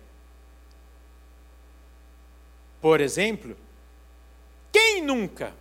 [2.80, 3.58] Por exemplo,
[4.72, 5.52] quem nunca,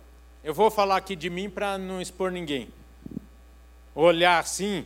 [0.43, 2.69] eu vou falar aqui de mim para não expor ninguém,
[3.93, 4.85] olhar assim,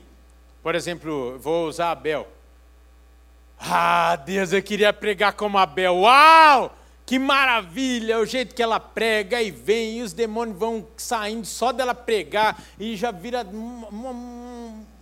[0.61, 2.27] por exemplo, vou usar Abel.
[3.59, 5.95] Ah, Deus, eu queria pregar como Abel.
[5.97, 6.77] Uau!
[7.05, 8.19] Que maravilha!
[8.19, 12.61] O jeito que ela prega e vem, e os demônios vão saindo só dela pregar,
[12.79, 14.09] e já vira uma,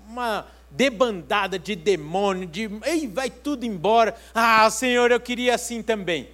[0.07, 2.69] uma debandada de demônio, de.
[2.83, 4.15] Ei, vai tudo embora.
[4.33, 6.29] Ah, Senhor, eu queria assim também.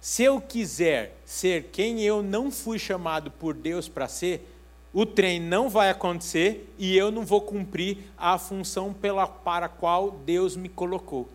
[0.00, 4.48] Se eu quiser ser quem eu não fui chamado por Deus para ser,
[4.92, 9.68] o trem não vai acontecer e eu não vou cumprir a função pela, para a
[9.68, 11.28] qual Deus me colocou.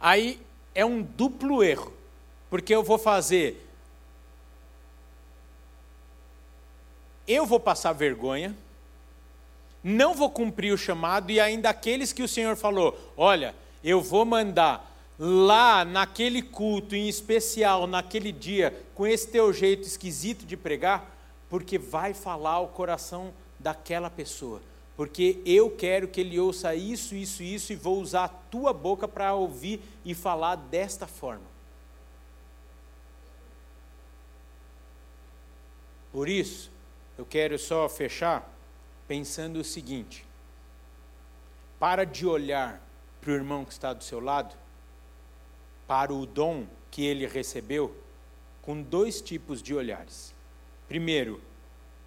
[0.00, 0.40] Aí
[0.74, 1.92] é um duplo erro,
[2.50, 3.62] porque eu vou fazer.
[7.26, 8.56] Eu vou passar vergonha,
[9.82, 14.24] não vou cumprir o chamado, e ainda aqueles que o Senhor falou: olha, eu vou
[14.24, 21.14] mandar lá naquele culto em especial, naquele dia, com esse teu jeito esquisito de pregar,
[21.48, 24.60] porque vai falar o coração daquela pessoa.
[24.96, 29.06] Porque eu quero que ele ouça isso, isso, isso, e vou usar a tua boca
[29.06, 31.44] para ouvir e falar desta forma.
[36.10, 36.70] Por isso,
[37.18, 38.50] eu quero só fechar
[39.06, 40.24] pensando o seguinte:
[41.78, 42.80] para de olhar
[43.26, 44.54] para o irmão que está do seu lado
[45.84, 47.92] para o dom que ele recebeu
[48.62, 50.32] com dois tipos de olhares.
[50.86, 51.40] Primeiro,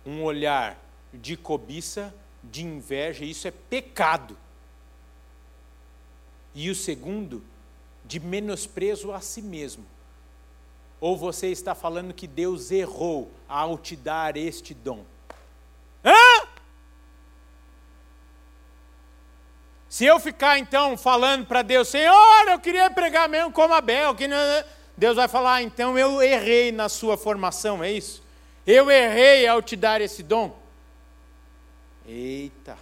[0.05, 0.80] um olhar
[1.13, 4.38] de cobiça, de inveja, isso é pecado.
[6.55, 7.43] E o segundo,
[8.05, 9.86] de menosprezo a si mesmo.
[11.01, 15.03] Ou você está falando que Deus errou ao te dar este dom?
[16.03, 16.47] Hã?
[20.00, 24.30] Se eu ficar então falando para Deus, Senhor, eu queria pregar mesmo como Abel, que
[24.95, 28.24] Deus vai falar, ah, então eu errei na sua formação, é isso?
[28.66, 30.58] Eu errei ao te dar esse dom.
[32.08, 32.78] Eita.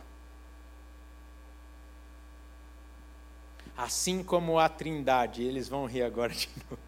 [3.76, 6.80] Assim como a Trindade, eles vão rir agora de novo.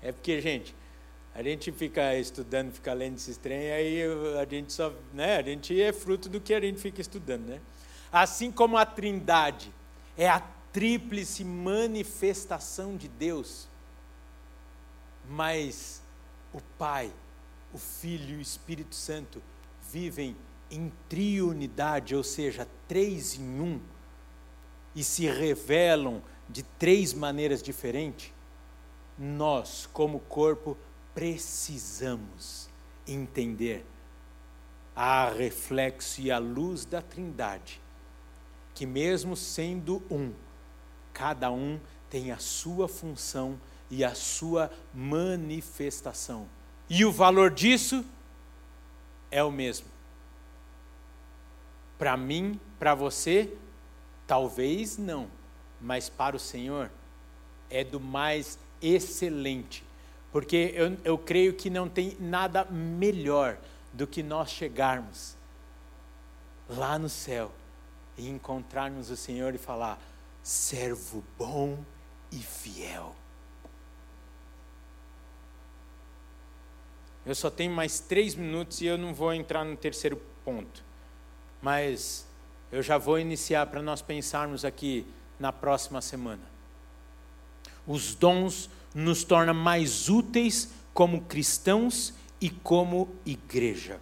[0.00, 0.74] É porque, gente,
[1.36, 4.00] a gente fica estudando, fica lendo esses trem, aí
[4.40, 7.60] a gente só, né, a gente é fruto do que a gente fica estudando, né?
[8.10, 9.70] Assim como a Trindade
[10.16, 10.40] é a
[10.72, 13.68] tríplice manifestação de Deus,
[15.28, 16.02] mas
[16.54, 17.12] o Pai,
[17.70, 19.42] o Filho e o Espírito Santo
[19.92, 20.34] vivem
[20.70, 23.78] em triunidade, ou seja, três em um,
[24.94, 28.32] e se revelam de três maneiras diferentes,
[29.18, 30.78] nós, como corpo,
[31.16, 32.68] precisamos
[33.08, 33.86] entender
[34.94, 37.80] a reflexo e a luz da Trindade,
[38.74, 40.34] que mesmo sendo um,
[41.14, 43.58] cada um tem a sua função
[43.90, 46.46] e a sua manifestação.
[46.86, 48.04] E o valor disso
[49.30, 49.86] é o mesmo.
[51.96, 53.56] Para mim, para você,
[54.26, 55.30] talvez não,
[55.80, 56.90] mas para o Senhor
[57.70, 59.85] é do mais excelente
[60.32, 63.58] porque eu, eu creio que não tem nada melhor
[63.92, 65.36] do que nós chegarmos
[66.68, 67.52] lá no céu
[68.16, 69.98] e encontrarmos o Senhor e falar:
[70.42, 71.78] servo bom
[72.30, 73.14] e fiel.
[77.24, 80.84] Eu só tenho mais três minutos e eu não vou entrar no terceiro ponto.
[81.60, 82.24] Mas
[82.70, 85.04] eu já vou iniciar para nós pensarmos aqui
[85.38, 86.42] na próxima semana.
[87.84, 94.00] Os dons nos torna mais úteis como cristãos e como igreja.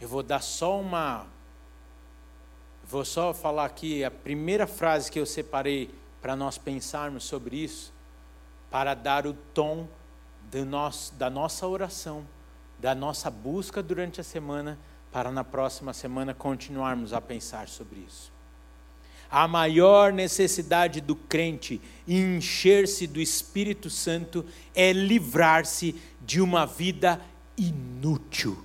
[0.00, 1.26] Eu vou dar só uma.
[2.84, 5.92] Vou só falar aqui a primeira frase que eu separei
[6.22, 7.92] para nós pensarmos sobre isso,
[8.70, 9.88] para dar o tom
[10.64, 12.24] nosso, da nossa oração,
[12.78, 14.78] da nossa busca durante a semana,
[15.10, 18.37] para na próxima semana continuarmos a pensar sobre isso.
[19.30, 27.20] A maior necessidade do crente encher-se do Espírito Santo é livrar-se de uma vida
[27.56, 28.64] inútil,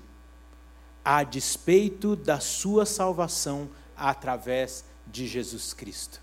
[1.03, 6.21] a despeito da sua salvação através de Jesus Cristo.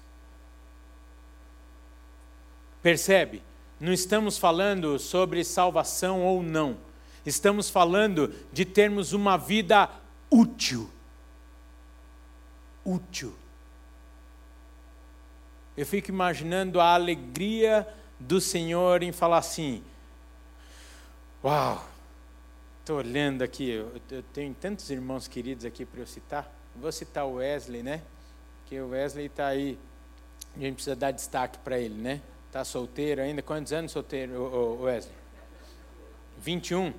[2.83, 3.43] Percebe?
[3.79, 6.79] Não estamos falando sobre salvação ou não.
[7.25, 9.91] Estamos falando de termos uma vida
[10.31, 10.91] útil.
[12.85, 13.35] Útil.
[15.77, 17.87] Eu fico imaginando a alegria
[18.19, 19.83] do Senhor em falar assim:
[21.43, 21.85] Uau,
[22.81, 26.53] estou olhando aqui, eu, eu, tenho tantos irmãos queridos aqui para eu citar.
[26.77, 28.03] Vou citar o Wesley, né?
[28.67, 29.79] Que o Wesley está aí,
[30.57, 32.21] a gente precisa dar destaque para ele, né?
[32.49, 33.43] Está solteiro ainda?
[33.43, 35.15] Quantos anos solteiro, Wesley?
[36.39, 36.93] 21?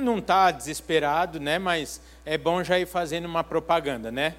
[0.00, 1.58] Não está desesperado, né?
[1.58, 4.34] Mas é bom já ir fazendo uma propaganda, né?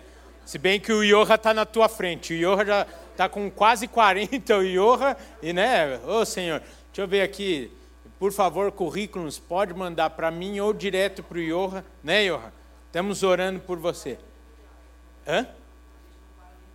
[0.46, 2.34] Se bem que o Iorra está na tua frente.
[2.34, 6.00] O Iorra já está com quase 40, o Iorra, e né?
[6.06, 7.72] Ô oh, senhor, deixa eu ver aqui.
[8.20, 12.54] Por favor, currículos, pode mandar para mim ou direto para o Iorra, né, Iorra?
[12.88, 14.18] Estamos orando por você.
[15.28, 15.48] Hã?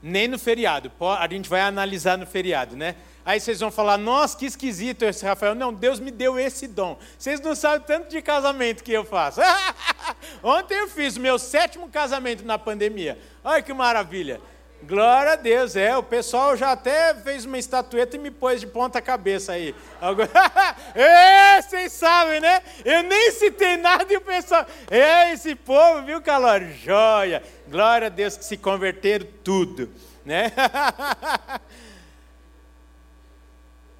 [0.03, 0.91] Nem no feriado.
[1.19, 2.97] A gente vai analisar no feriado, né?
[3.25, 5.55] Aí vocês vão falar, nossa, que esquisito esse Rafael.
[5.55, 6.99] Não, Deus me deu esse dom.
[7.19, 9.41] Vocês não sabem tanto de casamento que eu faço.
[10.43, 13.19] Ontem eu fiz o meu sétimo casamento na pandemia.
[13.45, 14.41] Olha que maravilha.
[14.83, 15.95] Glória a Deus, é.
[15.97, 19.75] O pessoal já até fez uma estatueta e me pôs de ponta cabeça aí.
[20.95, 22.63] é, vocês sabem, né?
[22.85, 24.67] Eu nem citei nada e o pessoal.
[24.91, 26.63] É, esse povo, viu, Calor?
[26.83, 27.43] Joia.
[27.69, 29.91] Glória a Deus que se converteram tudo,
[30.25, 30.51] né?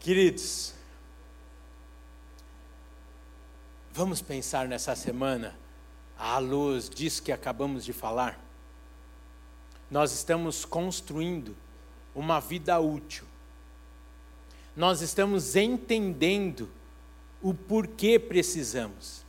[0.01, 0.75] Queridos,
[3.93, 5.55] vamos pensar nessa semana,
[6.21, 8.39] à luz disso que acabamos de falar.
[9.91, 11.57] Nós estamos construindo
[12.15, 13.25] uma vida útil.
[14.77, 16.71] Nós estamos entendendo
[17.43, 19.25] o porquê precisamos.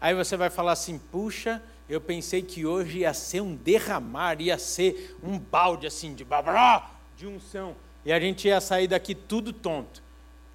[0.00, 4.56] Aí você vai falar assim: puxa, eu pensei que hoje ia ser um derramar, ia
[4.56, 9.52] ser um balde assim de babrá, de unção e a gente ia sair daqui tudo
[9.52, 10.02] tonto.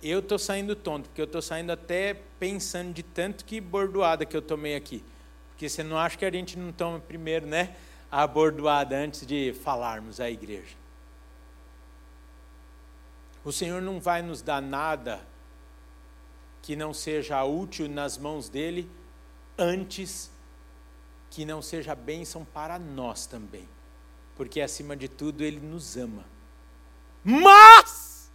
[0.07, 4.37] Eu estou saindo tonto, porque eu estou saindo até pensando de tanto que bordoada que
[4.37, 5.03] eu tomei aqui.
[5.49, 7.75] Porque você não acha que a gente não toma primeiro, né?
[8.11, 10.75] A bordoada antes de falarmos à igreja.
[13.43, 15.25] O Senhor não vai nos dar nada
[16.61, 18.87] que não seja útil nas mãos dele
[19.57, 20.29] antes
[21.31, 23.67] que não seja bênção para nós também.
[24.35, 26.25] Porque acima de tudo ele nos ama.
[27.23, 28.29] Mas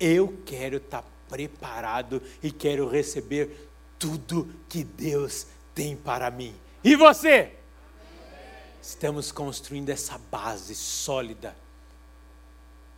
[0.00, 6.54] eu quero estar tá preparado e quero receber tudo que Deus tem para mim.
[6.84, 7.54] E você?
[8.82, 11.56] Estamos construindo essa base sólida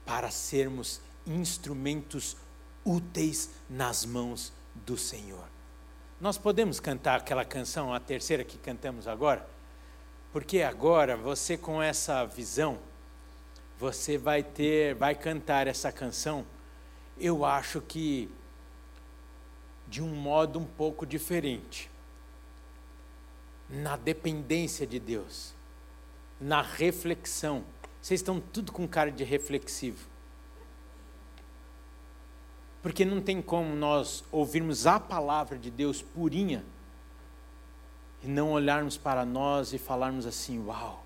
[0.05, 2.37] para sermos instrumentos
[2.85, 5.47] úteis nas mãos do Senhor.
[6.20, 9.47] Nós podemos cantar aquela canção, a terceira que cantamos agora?
[10.32, 12.80] Porque agora você com essa visão,
[13.78, 16.45] você vai ter, vai cantar essa canção,
[17.19, 18.31] eu acho que
[19.87, 21.91] de um modo um pouco diferente.
[23.69, 25.55] Na dependência de Deus,
[26.41, 27.65] na reflexão.
[28.01, 30.07] Vocês estão tudo com cara de reflexivo.
[32.83, 36.65] Porque não tem como nós ouvirmos a palavra de Deus purinha
[38.23, 41.04] e não olharmos para nós e falarmos assim: Uau,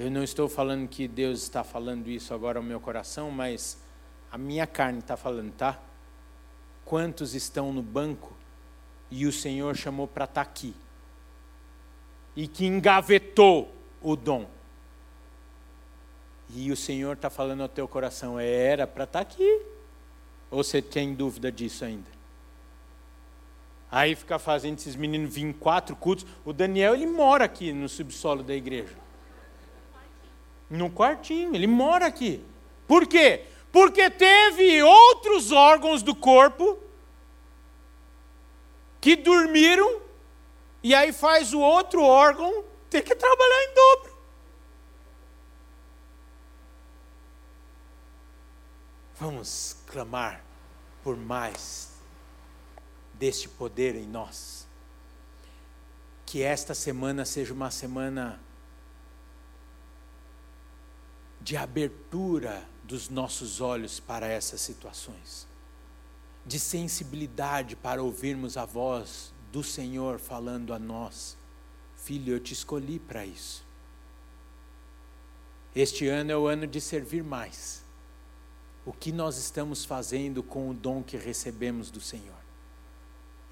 [0.00, 3.76] Eu não estou falando que Deus está falando isso agora ao meu coração, mas
[4.32, 5.78] a minha carne está falando, tá?
[6.86, 8.34] Quantos estão no banco
[9.10, 10.74] e o Senhor chamou para estar tá aqui?
[12.34, 14.48] E que engavetou o dom.
[16.48, 19.60] E o Senhor está falando ao teu coração, era para estar tá aqui.
[20.50, 22.08] Ou você tem dúvida disso ainda?
[23.90, 26.24] Aí fica fazendo esses meninos vir em quatro cultos.
[26.42, 29.09] O Daniel, ele mora aqui no subsolo da igreja.
[30.70, 32.44] No quartinho, ele mora aqui.
[32.86, 33.44] Por quê?
[33.72, 36.78] Porque teve outros órgãos do corpo
[39.00, 40.00] que dormiram
[40.82, 44.16] e aí faz o outro órgão ter que trabalhar em dobro.
[49.18, 50.42] Vamos clamar
[51.02, 51.90] por mais
[53.14, 54.66] deste poder em nós.
[56.24, 58.40] Que esta semana seja uma semana
[61.40, 65.46] de abertura dos nossos olhos para essas situações,
[66.44, 71.36] de sensibilidade para ouvirmos a voz do Senhor falando a nós:
[71.96, 73.64] Filho, eu te escolhi para isso.
[75.74, 77.82] Este ano é o ano de servir mais.
[78.84, 82.40] O que nós estamos fazendo com o dom que recebemos do Senhor?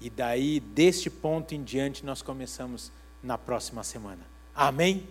[0.01, 4.25] E daí, deste ponto em diante, nós começamos na próxima semana.
[4.53, 5.07] Amém?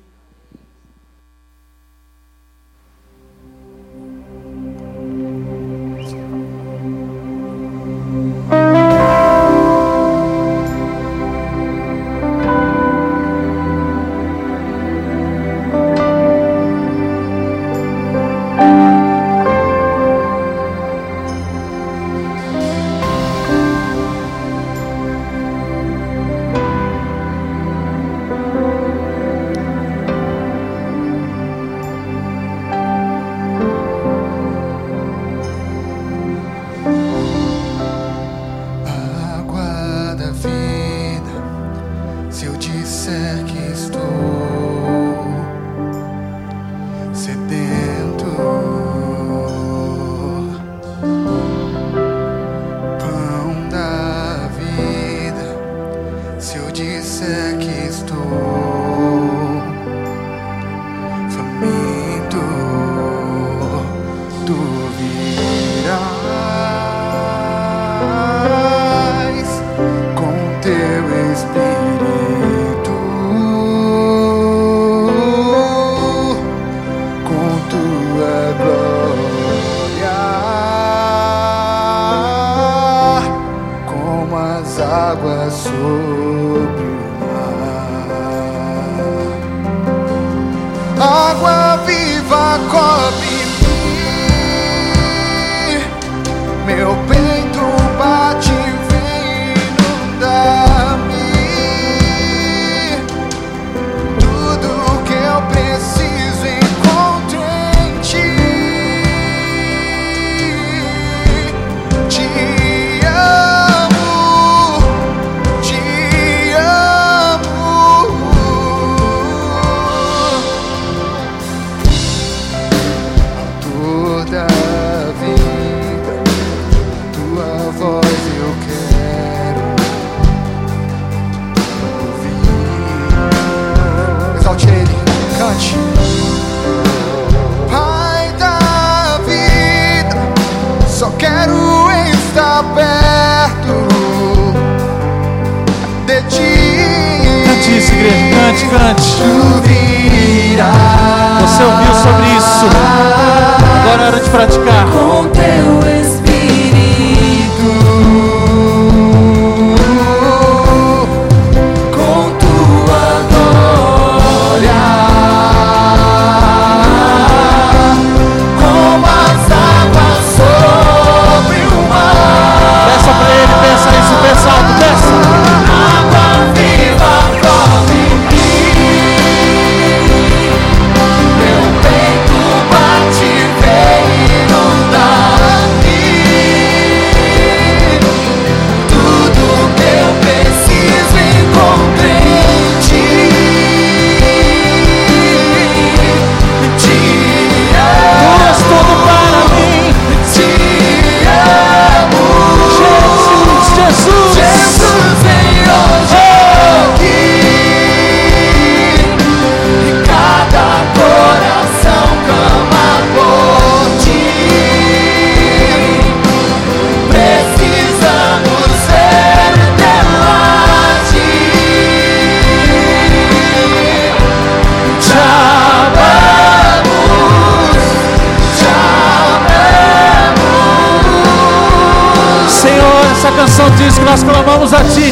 [96.78, 97.27] helping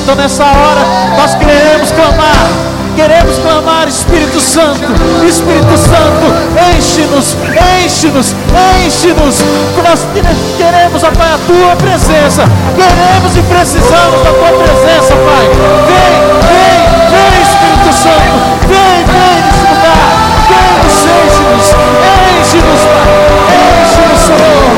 [0.07, 0.87] Então nessa hora
[1.19, 2.47] nós queremos clamar,
[2.95, 4.87] queremos clamar, Espírito Santo,
[5.27, 6.33] Espírito Santo,
[6.79, 7.37] enche-nos,
[7.83, 8.37] enche-nos,
[8.87, 9.43] enche-nos.
[9.83, 10.07] Nós
[10.57, 12.45] queremos, ó Pai, a tua presença,
[12.77, 15.51] queremos e precisamos da tua presença, Pai.
[15.89, 18.31] Vem, vem, vem, Espírito Santo,
[18.69, 20.07] vem, vem nesse lugar,
[20.47, 21.67] vem, nos enche-nos,
[22.47, 23.11] enche-nos, Pai,
[23.83, 24.71] enche-nos, Senhor.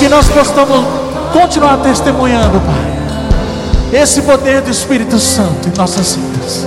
[0.00, 1.03] Que nós possamos
[1.44, 6.66] continuar testemunhando, Pai, esse poder do Espírito Santo em nossas vidas.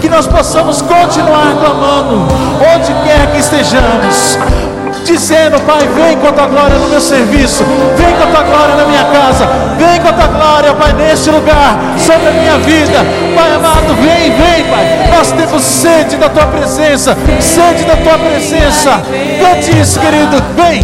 [0.00, 2.26] Que nós possamos continuar clamando,
[2.74, 4.38] onde quer que estejamos,
[5.04, 7.64] dizendo: Pai, vem com a tua glória no meu serviço,
[7.98, 9.46] vem com a tua glória na minha casa,
[9.76, 13.04] vem com a tua glória, Pai, neste lugar, sobre a minha vida.
[13.36, 15.10] Pai amado, vem, vem, Pai.
[15.14, 19.02] Nós temos sede da tua presença, sede da tua presença.
[19.38, 20.82] Cante isso, querido, vem.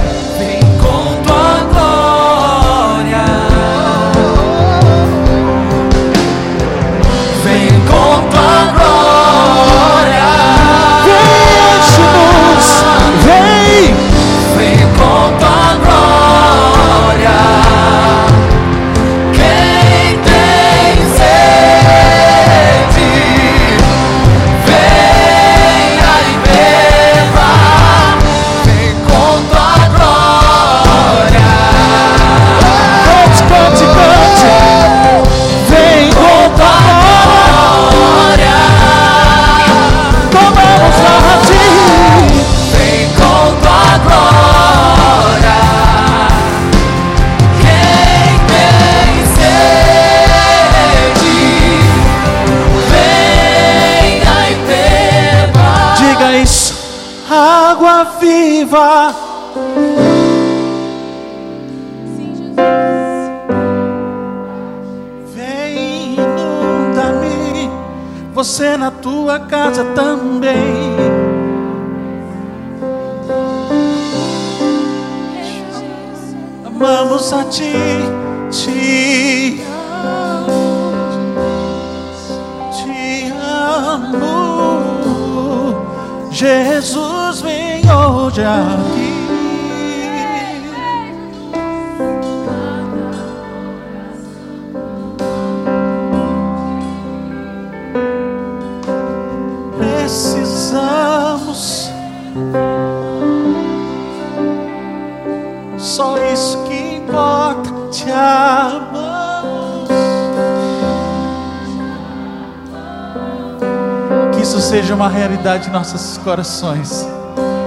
[115.41, 117.09] Realidade em nossos corações,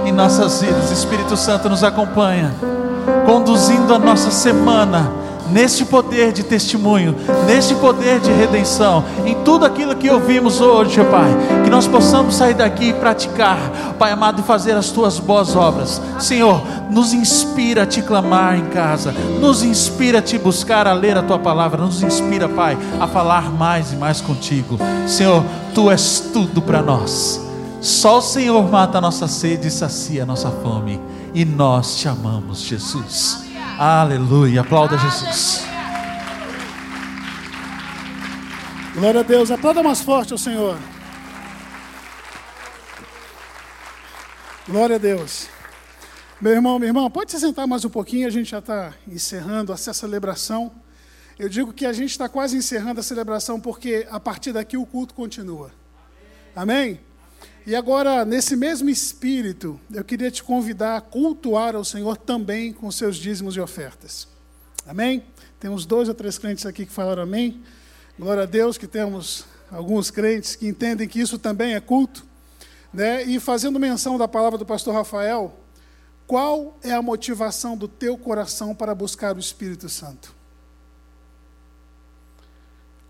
[0.06, 0.92] em nossas vidas.
[0.92, 2.54] Espírito Santo nos acompanha,
[3.26, 5.10] conduzindo a nossa semana
[5.50, 7.14] neste poder de testemunho,
[7.46, 11.30] neste poder de redenção, em tudo aquilo que ouvimos hoje, Pai,
[11.64, 13.58] que nós possamos sair daqui e praticar,
[13.98, 16.00] Pai amado, e fazer as tuas boas obras.
[16.18, 21.18] Senhor, nos inspira a te clamar em casa, nos inspira a te buscar, a ler
[21.18, 24.78] a tua palavra, nos inspira, Pai, a falar mais e mais contigo.
[25.06, 25.44] Senhor,
[25.74, 27.53] tu és tudo para nós.
[27.84, 30.98] Só o Senhor mata a nossa sede e sacia a nossa fome.
[31.34, 33.44] E nós te amamos, Jesus.
[33.78, 34.62] Aleluia.
[34.62, 35.62] Aplauda Jesus.
[38.94, 39.50] Glória a Deus.
[39.50, 40.78] Aplauda mais forte ao Senhor.
[44.66, 45.50] Glória a Deus.
[46.40, 49.74] Meu irmão, minha irmã, pode se sentar mais um pouquinho, a gente já está encerrando
[49.74, 50.72] essa celebração.
[51.38, 54.86] Eu digo que a gente está quase encerrando a celebração porque a partir daqui o
[54.86, 55.70] culto continua.
[56.56, 56.98] Amém?
[57.66, 62.90] E agora, nesse mesmo espírito, eu queria te convidar a cultuar ao Senhor também com
[62.90, 64.28] seus dízimos e ofertas.
[64.86, 65.24] Amém?
[65.58, 67.62] Temos dois ou três crentes aqui que falaram amém.
[68.18, 72.26] Glória a Deus que temos alguns crentes que entendem que isso também é culto.
[72.92, 73.24] Né?
[73.24, 75.58] E fazendo menção da palavra do pastor Rafael,
[76.26, 80.34] qual é a motivação do teu coração para buscar o Espírito Santo?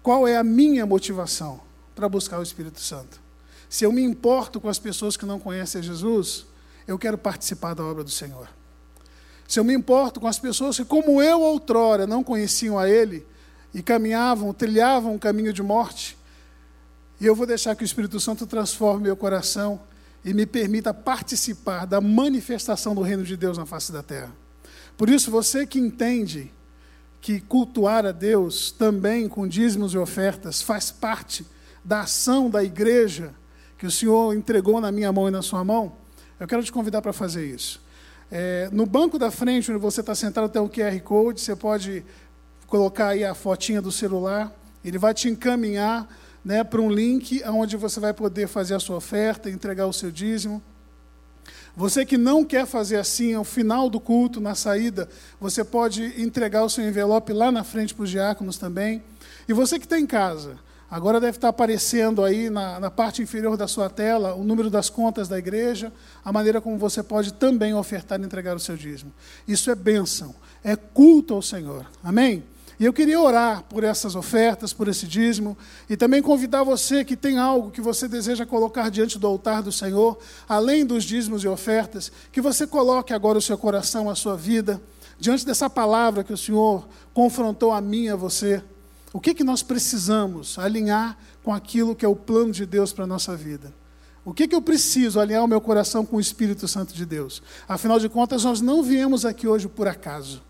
[0.01, 1.61] Qual é a minha motivação
[1.93, 3.24] para buscar o Espírito Santo?
[3.69, 6.47] Se eu me importo com as pessoas que não conhecem Jesus,
[6.87, 8.49] eu quero participar da obra do Senhor.
[9.47, 13.27] Se eu me importo com as pessoas que, como eu outrora, não conheciam a Ele
[13.73, 16.17] e caminhavam, trilhavam um caminho de morte,
[17.21, 19.81] e eu vou deixar que o Espírito Santo transforme meu coração
[20.25, 24.33] e me permita participar da manifestação do reino de Deus na face da terra.
[24.97, 26.53] Por isso, você que entende
[27.21, 31.47] que cultuar a Deus também com dízimos e ofertas faz parte
[31.85, 33.35] da ação da igreja
[33.85, 35.93] que o Senhor entregou na minha mão e na sua mão,
[36.41, 37.83] eu quero te convidar para fazer isso.
[38.33, 42.03] É, no banco da frente, onde você está sentado, tem um QR Code, você pode
[42.67, 44.51] colocar aí a fotinha do celular,
[44.83, 46.09] ele vai te encaminhar
[46.43, 50.11] né, para um link onde você vai poder fazer a sua oferta, entregar o seu
[50.11, 50.63] dízimo.
[51.77, 56.65] Você que não quer fazer assim, ao final do culto, na saída, você pode entregar
[56.65, 59.03] o seu envelope lá na frente para os diáconos também.
[59.47, 60.59] E você que está em casa,
[60.95, 64.89] agora deve estar aparecendo aí na, na parte inferior da sua tela o número das
[64.89, 65.93] contas da igreja,
[66.25, 69.13] a maneira como você pode também ofertar e entregar o seu dízimo.
[69.47, 70.33] Isso é bênção,
[70.63, 71.85] é culto ao Senhor.
[72.01, 72.45] Amém?
[72.79, 75.59] E eu queria orar por essas ofertas, por esse dízimo,
[75.91, 79.73] e também convidar você que tem algo que você deseja colocar diante do altar do
[79.73, 80.17] Senhor,
[80.49, 84.81] além dos dízimos e ofertas, que você coloque agora o seu coração, a sua vida,
[85.19, 88.63] diante dessa palavra que o Senhor confrontou a mim e a você.
[89.15, 93.05] O que, que nós precisamos alinhar com aquilo que é o plano de Deus para
[93.05, 93.73] a nossa vida?
[94.25, 97.41] O que, que eu preciso alinhar o meu coração com o Espírito Santo de Deus?
[97.69, 100.43] Afinal de contas, nós não viemos aqui hoje por acaso.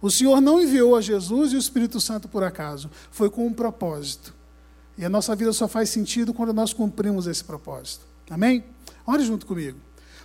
[0.00, 3.52] O Senhor não enviou a Jesus e o Espírito Santo por acaso, foi com um
[3.52, 4.32] propósito.
[4.96, 8.06] E a nossa vida só faz sentido quando nós cumprimos esse propósito.
[8.30, 8.64] Amém?
[9.06, 9.78] Ore junto comigo.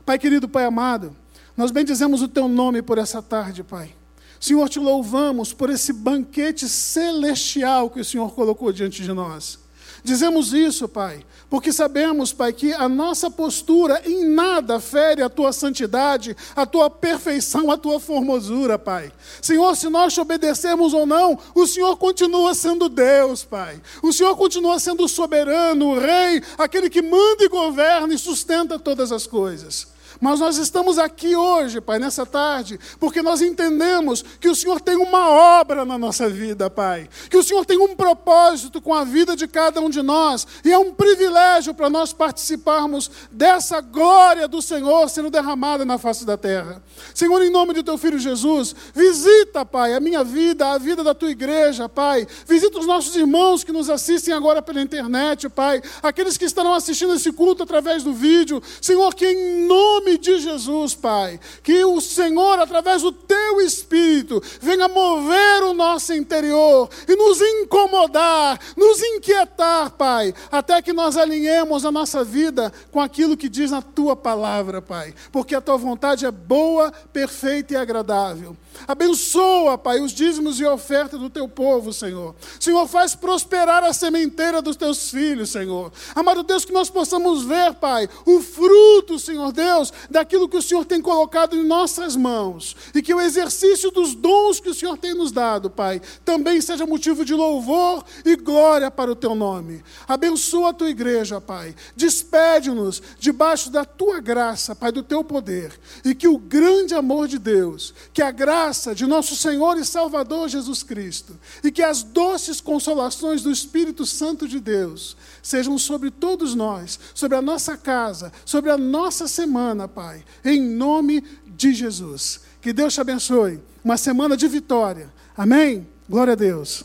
[0.06, 1.14] Pai querido, Pai amado,
[1.58, 3.94] nós bendizemos o teu nome por essa tarde, Pai.
[4.40, 9.60] Senhor, te louvamos por esse banquete celestial que o Senhor colocou diante de nós.
[10.04, 15.52] Dizemos isso, Pai, porque sabemos, Pai, que a nossa postura em nada fere a tua
[15.52, 19.12] santidade, a tua perfeição, a tua formosura, Pai.
[19.42, 23.82] Senhor, se nós te obedecermos ou não, o Senhor continua sendo Deus, Pai.
[24.02, 29.12] O Senhor continua sendo soberano, o rei, aquele que manda e governa e sustenta todas
[29.12, 29.97] as coisas.
[30.20, 34.96] Mas nós estamos aqui hoje, Pai, nessa tarde, porque nós entendemos que o Senhor tem
[34.96, 37.10] uma obra na nossa vida, Pai.
[37.30, 40.48] Que o Senhor tem um propósito com a vida de cada um de nós.
[40.64, 46.26] E é um privilégio para nós participarmos dessa glória do Senhor sendo derramada na face
[46.26, 46.82] da terra.
[47.14, 51.14] Senhor, em nome de teu filho Jesus, visita, Pai, a minha vida, a vida da
[51.14, 52.28] tua igreja, Pai.
[52.48, 55.82] Visita os nossos irmãos que nos assistem agora pela internet, Pai.
[56.02, 58.62] Aqueles que estarão assistindo esse culto através do vídeo.
[58.82, 64.42] Senhor, que em nome nome de Jesus, Pai, que o Senhor, através do teu Espírito,
[64.62, 71.84] venha mover o nosso interior e nos incomodar, nos inquietar, Pai, até que nós alinhemos
[71.84, 76.26] a nossa vida com aquilo que diz na tua palavra, Pai, porque a tua vontade
[76.26, 78.56] é boa, perfeita e agradável.
[78.88, 82.36] Abençoa, Pai, os dízimos e ofertas do teu povo, Senhor.
[82.60, 85.92] Senhor, faz prosperar a sementeira dos teus filhos, Senhor.
[86.14, 90.86] Amado Deus, que nós possamos ver, Pai, o fruto, Senhor Deus, daquilo que o Senhor
[90.86, 92.76] tem colocado em nossas mãos.
[92.94, 96.86] E que o exercício dos dons que o Senhor tem nos dado, Pai, também seja
[96.86, 99.84] motivo de louvor e glória para o teu nome.
[100.08, 101.76] Abençoa a tua igreja, Pai.
[101.96, 105.72] Despede-nos debaixo da tua graça, Pai, do teu poder.
[106.04, 108.32] E que o grande amor de Deus, que a
[108.68, 114.06] graça de nosso Senhor e Salvador Jesus Cristo, e que as doces consolações do Espírito
[114.06, 119.88] Santo de Deus sejam sobre todos nós, sobre a nossa casa, sobre a nossa semana,
[119.88, 122.42] Pai, em nome de Jesus.
[122.62, 123.62] Que Deus te abençoe.
[123.82, 125.14] Uma semana de vitória.
[125.38, 125.88] Amém?
[126.10, 126.84] Glória a Deus.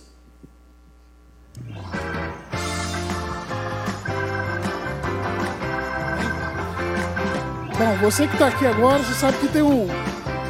[7.76, 9.89] Bom, você que está aqui agora, você sabe que tem um,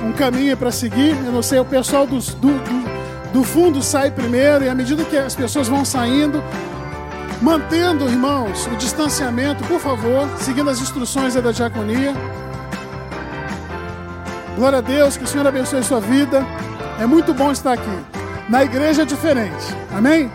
[0.02, 1.16] um caminho para seguir.
[1.24, 5.16] Eu não sei, o pessoal do, do, do fundo sai primeiro, e à medida que
[5.16, 6.42] as pessoas vão saindo,
[7.42, 12.14] Mantendo, irmãos, o distanciamento, por favor, seguindo as instruções da diaconia.
[14.54, 16.46] Glória a Deus, que o Senhor abençoe a sua vida.
[17.00, 17.98] É muito bom estar aqui.
[18.48, 19.74] Na igreja é diferente.
[19.92, 20.30] Amém?